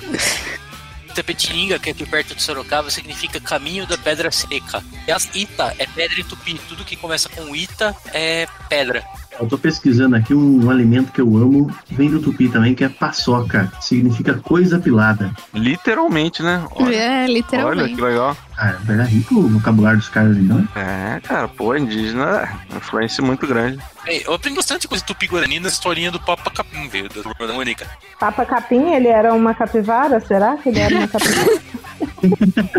Itapetininga, 1.09 1.77
que 1.79 1.89
é 1.89 1.91
aqui 1.91 2.05
perto 2.05 2.35
de 2.35 2.41
Sorocaba, 2.41 2.89
significa 2.89 3.39
caminho 3.39 3.85
da 3.85 3.97
pedra 3.97 4.31
seca. 4.31 4.83
E 5.07 5.11
as 5.11 5.29
Ita 5.35 5.75
é 5.77 5.85
pedra 5.85 6.19
em 6.19 6.23
tupi. 6.23 6.59
Tudo 6.67 6.85
que 6.85 6.95
começa 6.95 7.27
com 7.29 7.55
Ita 7.55 7.95
é 8.13 8.47
pedra. 8.69 9.03
Eu 9.39 9.47
tô 9.47 9.57
pesquisando 9.57 10.15
aqui 10.15 10.33
um, 10.33 10.65
um 10.65 10.69
alimento 10.69 11.11
que 11.11 11.21
eu 11.21 11.37
amo, 11.37 11.73
vem 11.89 12.09
do 12.09 12.21
tupi 12.21 12.49
também, 12.49 12.75
que 12.75 12.83
é 12.83 12.89
paçoca. 12.89 13.71
Significa 13.79 14.33
coisa 14.33 14.79
pilada. 14.79 15.31
Literalmente, 15.53 16.43
né? 16.43 16.65
É, 16.91 17.25
literalmente. 17.25 17.83
Olha 17.83 17.95
que 17.95 18.01
legal. 18.01 18.37
Cara, 18.55 18.81
era 18.89 19.03
rico 19.03 19.35
o 19.35 19.47
vocabulário 19.47 19.99
dos 19.99 20.09
caras, 20.09 20.35
então. 20.35 20.67
É, 20.75 21.21
cara, 21.21 21.47
pô, 21.47 21.73
indígena 21.75 22.49
é 22.71 22.75
influência 22.75 23.23
muito 23.23 23.47
grande. 23.47 23.79
Ei, 24.05 24.23
eu 24.25 24.33
aprendi 24.33 24.57
bastante 24.57 24.87
coisa 24.87 25.03
tupi-guarani 25.05 25.61
na 25.61 25.69
historinha 25.69 26.11
do 26.11 26.19
Papa 26.19 26.51
Capim, 26.51 26.89
veio 26.89 27.07
da 27.07 27.21
turma 27.21 27.47
da 27.47 27.53
Mônica. 27.53 27.87
Papa 28.19 28.45
Capim, 28.45 28.91
ele 28.91 29.07
era 29.07 29.33
uma 29.33 29.53
capivara? 29.53 30.19
Será 30.19 30.57
que 30.57 30.67
ele 30.67 30.79
era 30.79 30.95
uma 30.97 31.07
capivara? 31.09 31.61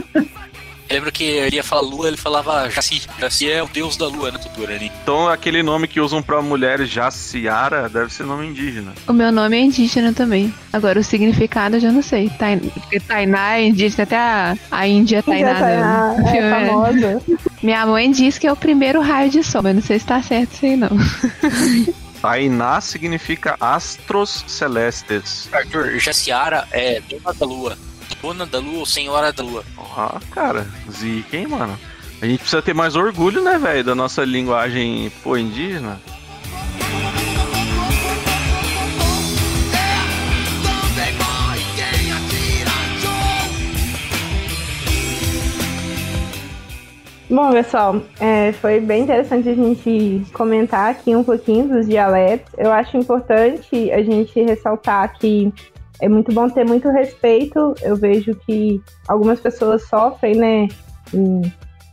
Eu 1.01 1.05
lembro 1.05 1.13
que 1.13 1.25
ele 1.25 1.57
ia 1.57 1.65
falar 1.65 1.81
lua, 1.81 2.09
ele 2.09 2.17
falava 2.19 2.69
Jaci. 2.69 3.01
Jaci 3.19 3.51
é 3.51 3.63
o 3.63 3.67
deus 3.67 3.97
da 3.97 4.07
lua, 4.07 4.31
né, 4.31 4.39
tupi-guarani. 4.39 4.93
Então, 5.03 5.29
aquele 5.29 5.63
nome 5.63 5.89
que 5.89 5.99
usam 5.99 6.23
pra 6.23 6.43
mulheres 6.43 6.91
Jaciara 6.91 7.89
deve 7.89 8.13
ser 8.13 8.25
nome 8.25 8.47
indígena. 8.47 8.93
O 9.09 9.13
meu 9.15 9.33
nome 9.33 9.57
é 9.57 9.61
indígena 9.61 10.13
também. 10.13 10.53
Agora, 10.71 11.01
o 11.01 11.03
significado 11.03 11.77
eu 11.77 11.81
já 11.81 11.91
não 11.91 12.03
sei. 12.03 12.29
Tain... 12.39 12.59
Porque 12.59 13.01
Tainá 13.01 13.57
é 13.57 13.69
indígena, 13.69 14.03
até 14.03 14.19
a, 14.19 14.55
a 14.71 14.87
Índia 14.87 15.23
Tainá. 15.25 15.55
Já 15.55 15.61
tá, 15.61 16.23
do 16.23 16.29
é, 16.29 16.41
né? 16.43 16.67
famosa. 16.67 17.23
Minha 17.63 17.87
mãe 17.87 18.11
diz 18.11 18.37
que 18.37 18.47
é 18.47 18.53
o 18.53 18.57
primeiro 18.57 19.01
raio 19.01 19.31
de 19.31 19.43
sol, 19.43 19.63
mas 19.63 19.75
não 19.75 19.83
sei 19.83 19.99
se 19.99 20.05
tá 20.05 20.23
certo 20.23 20.53
isso 20.53 20.67
aí, 20.67 20.77
não. 20.77 20.91
Tainá 22.21 22.79
significa 22.83 23.57
astros 23.59 24.45
celestes. 24.47 25.49
Arthur, 25.51 25.99
Jaciara 25.99 26.69
é 26.71 27.01
dona 27.01 27.33
da 27.33 27.47
lua. 27.47 27.90
Dona 28.23 28.47
da 28.47 28.59
lua 28.59 28.81
ou 28.81 28.87
senhora 28.87 29.33
da 29.33 29.43
lua. 29.43 29.65
Ah, 29.97 30.21
cara, 30.31 30.67
zica, 30.91 31.37
hein, 31.37 31.47
mano? 31.47 31.79
A 32.21 32.27
gente 32.27 32.41
precisa 32.41 32.61
ter 32.61 32.75
mais 32.75 32.97
orgulho, 32.97 33.43
né, 33.43 33.59
velho, 33.59 33.83
da 33.83 33.95
nossa 33.95 34.25
linguagem, 34.25 35.11
pô, 35.23 35.37
indígena. 35.37 36.01
Bom, 47.31 47.53
pessoal, 47.53 48.03
é, 48.19 48.51
foi 48.55 48.81
bem 48.81 49.05
interessante 49.05 49.49
a 49.49 49.55
gente 49.55 50.27
comentar 50.33 50.91
aqui 50.91 51.15
um 51.15 51.23
pouquinho 51.23 51.69
dos 51.69 51.87
dialetos. 51.87 52.53
Eu 52.59 52.73
acho 52.73 52.97
importante 52.97 53.91
a 53.93 54.03
gente 54.03 54.43
ressaltar 54.43 55.17
que 55.17 55.53
é 56.01 56.09
muito 56.09 56.33
bom 56.33 56.49
ter 56.49 56.65
muito 56.65 56.89
respeito. 56.91 57.75
Eu 57.83 57.97
vejo 57.97 58.35
que 58.35 58.81
algumas 59.09 59.41
pessoas 59.41 59.83
sofrem, 59.89 60.35
né? 60.37 60.69
um- 61.15 61.43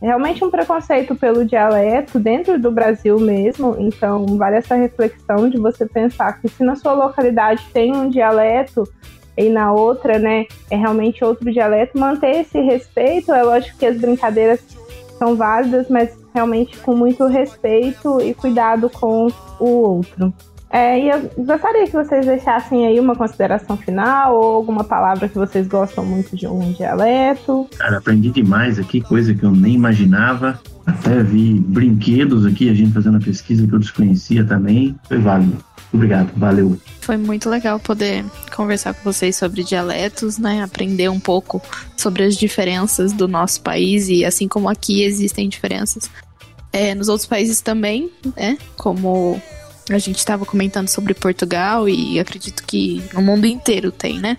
realmente 0.00 0.44
um 0.44 0.50
preconceito 0.50 1.14
pelo 1.16 1.44
dialeto 1.44 2.18
dentro 2.18 2.58
do 2.58 2.70
Brasil 2.70 3.18
mesmo. 3.18 3.76
Então, 3.78 4.24
vale 4.36 4.56
essa 4.56 4.74
reflexão 4.76 5.48
de 5.48 5.58
você 5.58 5.86
pensar 5.86 6.40
que 6.40 6.48
se 6.48 6.62
na 6.62 6.76
sua 6.76 6.92
localidade 6.92 7.66
tem 7.72 7.94
um 7.94 8.08
dialeto 8.08 8.84
e 9.36 9.48
na 9.48 9.72
outra, 9.72 10.18
né, 10.18 10.46
é 10.70 10.76
realmente 10.76 11.24
outro 11.24 11.52
dialeto, 11.52 11.98
manter 11.98 12.40
esse 12.40 12.60
respeito. 12.60 13.32
É 13.32 13.42
lógico 13.42 13.78
que 13.78 13.86
as 13.86 13.96
brincadeiras 13.96 14.60
são 15.18 15.36
válidas, 15.36 15.88
mas 15.88 16.16
realmente 16.34 16.76
com 16.78 16.94
muito 16.94 17.26
respeito 17.26 18.20
e 18.20 18.34
cuidado 18.34 18.88
com 18.88 19.28
o 19.58 19.64
outro. 19.64 20.32
É, 20.70 21.00
e 21.00 21.08
eu 21.08 21.30
gostaria 21.44 21.86
que 21.86 21.92
vocês 21.92 22.26
deixassem 22.26 22.86
aí 22.86 23.00
uma 23.00 23.16
consideração 23.16 23.76
final 23.76 24.36
ou 24.36 24.56
alguma 24.56 24.84
palavra 24.84 25.28
que 25.28 25.34
vocês 25.34 25.66
gostam 25.66 26.04
muito 26.04 26.36
de 26.36 26.46
um 26.46 26.72
dialeto. 26.72 27.68
Cara, 27.78 27.98
aprendi 27.98 28.30
demais 28.30 28.78
aqui, 28.78 29.00
coisa 29.00 29.34
que 29.34 29.44
eu 29.44 29.50
nem 29.50 29.74
imaginava. 29.74 30.60
Até 30.86 31.22
vi 31.22 31.54
brinquedos 31.54 32.46
aqui, 32.46 32.68
a 32.70 32.74
gente 32.74 32.92
fazendo 32.92 33.16
a 33.16 33.20
pesquisa 33.20 33.66
que 33.66 33.74
eu 33.74 33.78
desconhecia 33.78 34.44
também. 34.44 34.94
Foi 35.06 35.18
válido. 35.18 35.56
Obrigado, 35.92 36.30
valeu. 36.36 36.78
Foi 37.00 37.16
muito 37.16 37.48
legal 37.48 37.80
poder 37.80 38.24
conversar 38.54 38.92
com 38.92 39.02
vocês 39.10 39.36
sobre 39.36 39.64
dialetos, 39.64 40.36
né? 40.36 40.62
Aprender 40.62 41.08
um 41.08 41.20
pouco 41.20 41.62
sobre 41.96 42.24
as 42.24 42.36
diferenças 42.36 43.12
do 43.12 43.26
nosso 43.26 43.62
país 43.62 44.08
e 44.08 44.24
assim 44.24 44.46
como 44.46 44.68
aqui 44.68 45.02
existem 45.02 45.48
diferenças 45.48 46.10
é, 46.72 46.94
nos 46.94 47.08
outros 47.08 47.26
países 47.26 47.62
também, 47.62 48.10
né? 48.36 48.58
Como 48.76 49.40
a 49.90 49.98
gente 49.98 50.18
estava 50.18 50.44
comentando 50.44 50.88
sobre 50.88 51.14
Portugal 51.14 51.88
e 51.88 52.18
acredito 52.18 52.62
que 52.64 53.02
no 53.12 53.22
mundo 53.22 53.46
inteiro 53.46 53.90
tem, 53.90 54.18
né? 54.18 54.36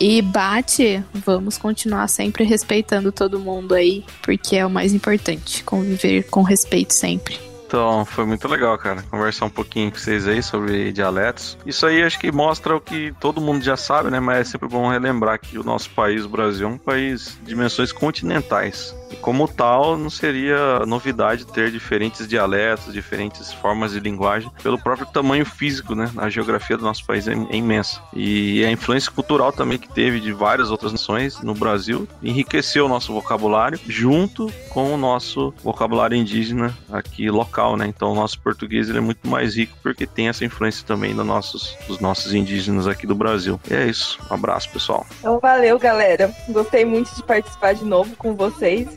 E 0.00 0.20
bate, 0.20 1.02
vamos 1.14 1.56
continuar 1.56 2.08
sempre 2.08 2.44
respeitando 2.44 3.12
todo 3.12 3.38
mundo 3.38 3.74
aí, 3.74 4.04
porque 4.22 4.56
é 4.56 4.66
o 4.66 4.70
mais 4.70 4.92
importante, 4.92 5.62
conviver 5.62 6.24
com 6.24 6.42
respeito 6.42 6.92
sempre. 6.92 7.53
Então, 7.74 8.04
foi 8.04 8.24
muito 8.24 8.46
legal, 8.46 8.78
cara, 8.78 9.02
conversar 9.10 9.46
um 9.46 9.50
pouquinho 9.50 9.90
com 9.90 9.98
vocês 9.98 10.28
aí 10.28 10.40
sobre 10.40 10.92
dialetos. 10.92 11.58
Isso 11.66 11.84
aí 11.84 12.04
acho 12.04 12.20
que 12.20 12.30
mostra 12.30 12.76
o 12.76 12.80
que 12.80 13.12
todo 13.18 13.40
mundo 13.40 13.64
já 13.64 13.76
sabe, 13.76 14.12
né? 14.12 14.20
Mas 14.20 14.38
é 14.38 14.44
sempre 14.44 14.68
bom 14.68 14.88
relembrar 14.88 15.40
que 15.40 15.58
o 15.58 15.64
nosso 15.64 15.90
país, 15.90 16.24
o 16.24 16.28
Brasil, 16.28 16.68
é 16.68 16.70
um 16.70 16.78
país 16.78 17.36
de 17.42 17.48
dimensões 17.48 17.90
continentais. 17.90 18.94
E 19.10 19.16
como 19.16 19.48
tal, 19.48 19.96
não 19.96 20.10
seria 20.10 20.86
novidade 20.86 21.46
ter 21.46 21.70
diferentes 21.70 22.28
dialetos, 22.28 22.92
diferentes 22.92 23.52
formas 23.52 23.92
de 23.92 24.00
linguagem, 24.00 24.50
pelo 24.62 24.78
próprio 24.78 25.06
tamanho 25.06 25.44
físico, 25.44 25.94
né? 25.96 26.10
A 26.16 26.28
geografia 26.28 26.76
do 26.76 26.84
nosso 26.84 27.04
país 27.04 27.26
é 27.26 27.32
é 27.32 27.56
imensa. 27.56 28.00
E 28.12 28.64
a 28.64 28.70
influência 28.70 29.10
cultural 29.10 29.52
também 29.52 29.78
que 29.78 29.88
teve 29.88 30.20
de 30.20 30.32
várias 30.32 30.70
outras 30.70 30.92
nações 30.92 31.40
no 31.40 31.54
Brasil 31.54 32.06
enriqueceu 32.22 32.86
o 32.86 32.88
nosso 32.88 33.12
vocabulário 33.12 33.78
junto 33.88 34.52
com 34.70 34.94
o 34.94 34.96
nosso 34.96 35.52
vocabulário 35.62 36.16
indígena 36.16 36.76
aqui 36.92 37.30
local, 37.30 37.63
né? 37.76 37.86
Então 37.86 38.12
o 38.12 38.14
nosso 38.14 38.38
português 38.40 38.88
ele 38.88 38.98
é 38.98 39.00
muito 39.00 39.26
mais 39.28 39.56
rico 39.56 39.76
porque 39.82 40.06
tem 40.06 40.28
essa 40.28 40.44
influência 40.44 40.84
também 40.86 41.14
dos 41.14 41.26
nossos, 41.26 41.76
dos 41.88 41.98
nossos 42.00 42.34
indígenas 42.34 42.86
aqui 42.86 43.06
do 43.06 43.14
Brasil. 43.14 43.58
E 43.70 43.74
é 43.74 43.86
isso. 43.86 44.18
Um 44.30 44.34
abraço, 44.34 44.70
pessoal. 44.70 45.06
Então 45.18 45.38
valeu, 45.40 45.78
galera. 45.78 46.30
Gostei 46.48 46.84
muito 46.84 47.14
de 47.14 47.22
participar 47.22 47.74
de 47.74 47.84
novo 47.84 48.14
com 48.16 48.34
vocês. 48.34 48.88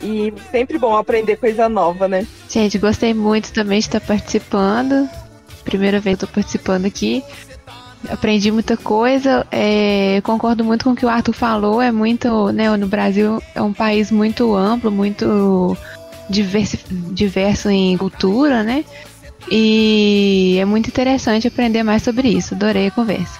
E 0.00 0.32
sempre 0.50 0.78
bom 0.78 0.96
aprender 0.96 1.36
coisa 1.36 1.68
nova, 1.68 2.06
né? 2.06 2.26
Gente, 2.48 2.78
gostei 2.78 3.14
muito 3.14 3.52
também 3.52 3.78
de 3.78 3.86
estar 3.86 4.00
participando. 4.00 5.08
Primeira 5.64 5.98
vez 5.98 6.18
que 6.18 6.24
eu 6.24 6.28
tô 6.28 6.34
participando 6.34 6.84
aqui. 6.86 7.24
Aprendi 8.10 8.50
muita 8.50 8.76
coisa. 8.76 9.46
é, 9.50 10.20
concordo 10.22 10.62
muito 10.62 10.84
com 10.84 10.90
o 10.90 10.96
que 10.96 11.06
o 11.06 11.08
Arthur 11.08 11.32
falou. 11.32 11.80
É 11.80 11.90
muito, 11.90 12.52
né? 12.52 12.74
No 12.76 12.86
Brasil 12.86 13.42
é 13.54 13.62
um 13.62 13.72
país 13.72 14.10
muito 14.10 14.54
amplo, 14.54 14.90
muito 14.90 15.76
diverso 16.30 17.70
em 17.70 17.96
cultura, 17.96 18.62
né? 18.62 18.84
E 19.50 20.56
é 20.60 20.64
muito 20.64 20.88
interessante 20.88 21.48
aprender 21.48 21.82
mais 21.82 22.02
sobre 22.02 22.28
isso. 22.28 22.54
Adorei 22.54 22.86
a 22.86 22.90
conversa. 22.90 23.38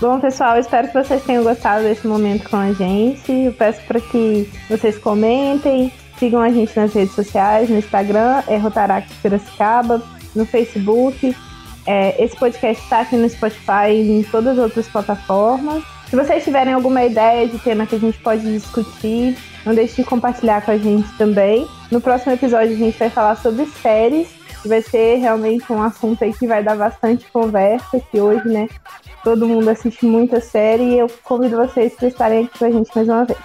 Bom, 0.00 0.20
pessoal, 0.20 0.58
espero 0.58 0.88
que 0.88 0.94
vocês 0.94 1.22
tenham 1.24 1.44
gostado 1.44 1.84
desse 1.84 2.06
momento 2.06 2.48
com 2.50 2.56
a 2.56 2.72
gente. 2.72 3.30
Eu 3.30 3.52
peço 3.52 3.80
para 3.86 4.00
que 4.00 4.50
vocês 4.68 4.98
comentem, 4.98 5.92
sigam 6.18 6.40
a 6.40 6.50
gente 6.50 6.76
nas 6.76 6.92
redes 6.92 7.14
sociais, 7.14 7.70
no 7.70 7.78
Instagram, 7.78 8.42
é 8.46 8.56
Rotaract 8.56 9.12
Piracicaba, 9.22 10.02
no 10.34 10.44
Facebook. 10.44 11.34
É, 11.86 12.22
esse 12.22 12.36
podcast 12.36 12.82
está 12.82 13.00
aqui 13.00 13.16
no 13.16 13.28
Spotify 13.28 13.90
e 13.90 14.18
em 14.18 14.22
todas 14.24 14.58
as 14.58 14.64
outras 14.64 14.88
plataformas. 14.88 15.82
Se 16.14 16.16
vocês 16.24 16.44
tiverem 16.44 16.72
alguma 16.72 17.02
ideia 17.02 17.48
de 17.48 17.58
tema 17.58 17.88
que 17.88 17.96
a 17.96 17.98
gente 17.98 18.16
pode 18.18 18.42
discutir, 18.42 19.36
não 19.66 19.74
deixe 19.74 19.96
de 19.96 20.04
compartilhar 20.04 20.64
com 20.64 20.70
a 20.70 20.78
gente 20.78 21.12
também. 21.18 21.66
No 21.90 22.00
próximo 22.00 22.32
episódio 22.32 22.72
a 22.72 22.78
gente 22.78 22.96
vai 22.96 23.10
falar 23.10 23.34
sobre 23.34 23.66
séries, 23.82 24.28
que 24.62 24.68
vai 24.68 24.80
ser 24.80 25.16
realmente 25.16 25.64
um 25.72 25.82
assunto 25.82 26.22
aí 26.22 26.32
que 26.32 26.46
vai 26.46 26.62
dar 26.62 26.76
bastante 26.76 27.28
conversa, 27.32 28.00
que 28.12 28.20
hoje, 28.20 28.48
né, 28.48 28.68
todo 29.24 29.48
mundo 29.48 29.68
assiste 29.68 30.06
muita 30.06 30.40
série 30.40 30.84
e 30.84 30.98
eu 31.00 31.08
convido 31.24 31.56
vocês 31.56 31.92
para 31.94 32.06
estarem 32.06 32.44
aqui 32.44 32.60
com 32.60 32.64
a 32.64 32.70
gente 32.70 32.90
mais 32.94 33.08
uma 33.08 33.24
vez. 33.24 33.38